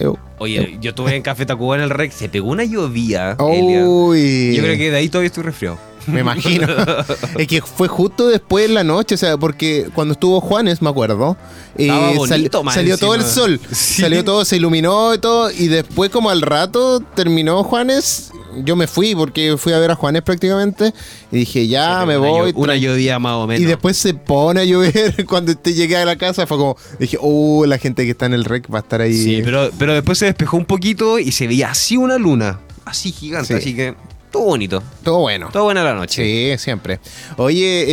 [0.00, 0.18] ew.
[0.38, 3.36] Oye, yo estuve en Café Tacuba en el REC, se pegó una llovía.
[3.38, 3.86] Elia.
[3.86, 4.56] Uy.
[4.56, 5.78] Yo creo que de ahí todavía estoy resfriado.
[6.06, 6.66] Me imagino.
[7.38, 10.90] es que fue justo después en la noche, o sea, porque cuando estuvo Juanes, me
[10.90, 11.36] acuerdo,
[11.76, 14.02] eh, sal- bonito, salió todo el sol, Sí.
[14.02, 18.30] salió todo, se iluminó y todo, y después como al rato terminó Juanes,
[18.64, 20.92] yo me fui porque fui a ver a Juanes prácticamente,
[21.32, 22.52] y dije, ya me una voy.
[22.52, 23.62] llo- Una llovía más o menos.
[23.62, 27.16] y después se pone a llover cuando te llegué a la casa, fue como, dije,
[27.20, 29.14] oh, la gente que está en el rec va a estar ahí.
[29.16, 32.60] Sí, pero, pero después se despejó un poquito y se veía así una luna.
[32.84, 33.54] Así gigante, Sí.
[33.54, 33.94] así que
[34.34, 34.82] todo bonito.
[35.04, 35.48] Todo bueno.
[35.52, 36.24] Todo buena la noche.
[36.56, 36.98] Sí, siempre.
[37.36, 37.84] Oye,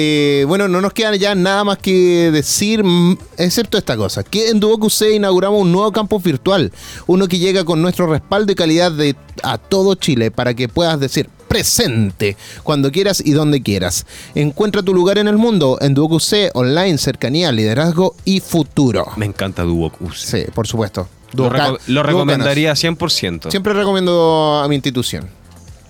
[0.41, 4.49] eh, bueno, no nos queda ya nada más que decir, mm, excepto esta cosa, que
[4.49, 6.71] en Duoc UC inauguramos un nuevo campus virtual,
[7.05, 10.99] uno que llega con nuestro respaldo y calidad de a todo Chile para que puedas
[10.99, 14.07] decir presente cuando quieras y donde quieras.
[14.33, 19.05] Encuentra tu lugar en el mundo en Duoc UC, online, cercanía, liderazgo y futuro.
[19.15, 19.93] Me encanta Duoc.
[20.15, 21.07] Sí, por supuesto.
[21.33, 23.51] Lo, Duoca- reco- lo recomendaría 100%.
[23.51, 25.29] Siempre recomiendo a mi institución.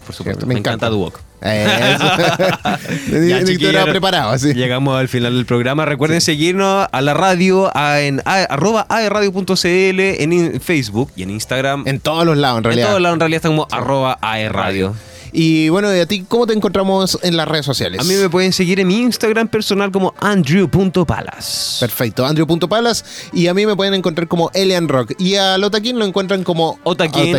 [0.05, 0.45] Por supuesto.
[0.45, 0.89] me Me, encanta.
[0.89, 1.19] Duoc.
[1.41, 2.05] Eso.
[3.45, 4.53] Chiquillos, era preparado, así.
[4.53, 5.85] Llegamos al final del programa.
[5.85, 11.83] Recuerden seguirnos a la radio a- en a- arroba aerradio.cl en Facebook y en Instagram.
[11.87, 12.87] En todos los lados, en En realidad.
[12.89, 14.93] todos lados en realidad estamos arroba aerradio.
[15.33, 18.01] Y bueno, ¿y a ti cómo te encontramos en las redes sociales?
[18.01, 21.77] A mí me pueden seguir en mi Instagram personal como andrew.palas.
[21.79, 23.05] Perfecto, Andrew.palas.
[23.31, 25.13] Y a mí me pueden encontrar como Elian Rock.
[25.19, 27.33] Y a Lotaquín lo encuentran como Otaquín,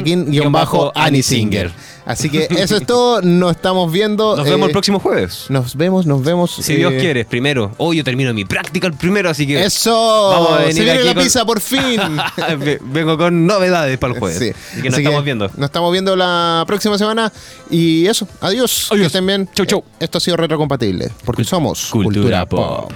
[2.04, 3.22] Así que eso es todo.
[3.22, 4.36] Nos estamos viendo.
[4.36, 5.46] Nos vemos eh, el próximo jueves.
[5.48, 6.50] Nos vemos, nos vemos.
[6.52, 7.72] Si eh, Dios quiere, primero.
[7.78, 9.62] Hoy yo termino mi práctica el primero, así que.
[9.64, 9.92] Eso.
[10.30, 12.00] Vamos a venir Se viene aquí la con- pizza por fin.
[12.58, 14.38] Ve- Vengo con novedades para el jueves.
[14.38, 14.50] Sí.
[14.50, 15.48] Así que nos Así estamos viendo.
[15.56, 17.32] Nos estamos viendo la próxima semana.
[17.70, 18.88] Y eso, adiós.
[18.90, 19.48] Que estén bien.
[19.54, 19.84] Chau, chau.
[20.00, 21.10] Esto ha sido retrocompatible.
[21.24, 22.88] Porque somos Cultura Cultura, Pop.
[22.88, 22.92] Pop.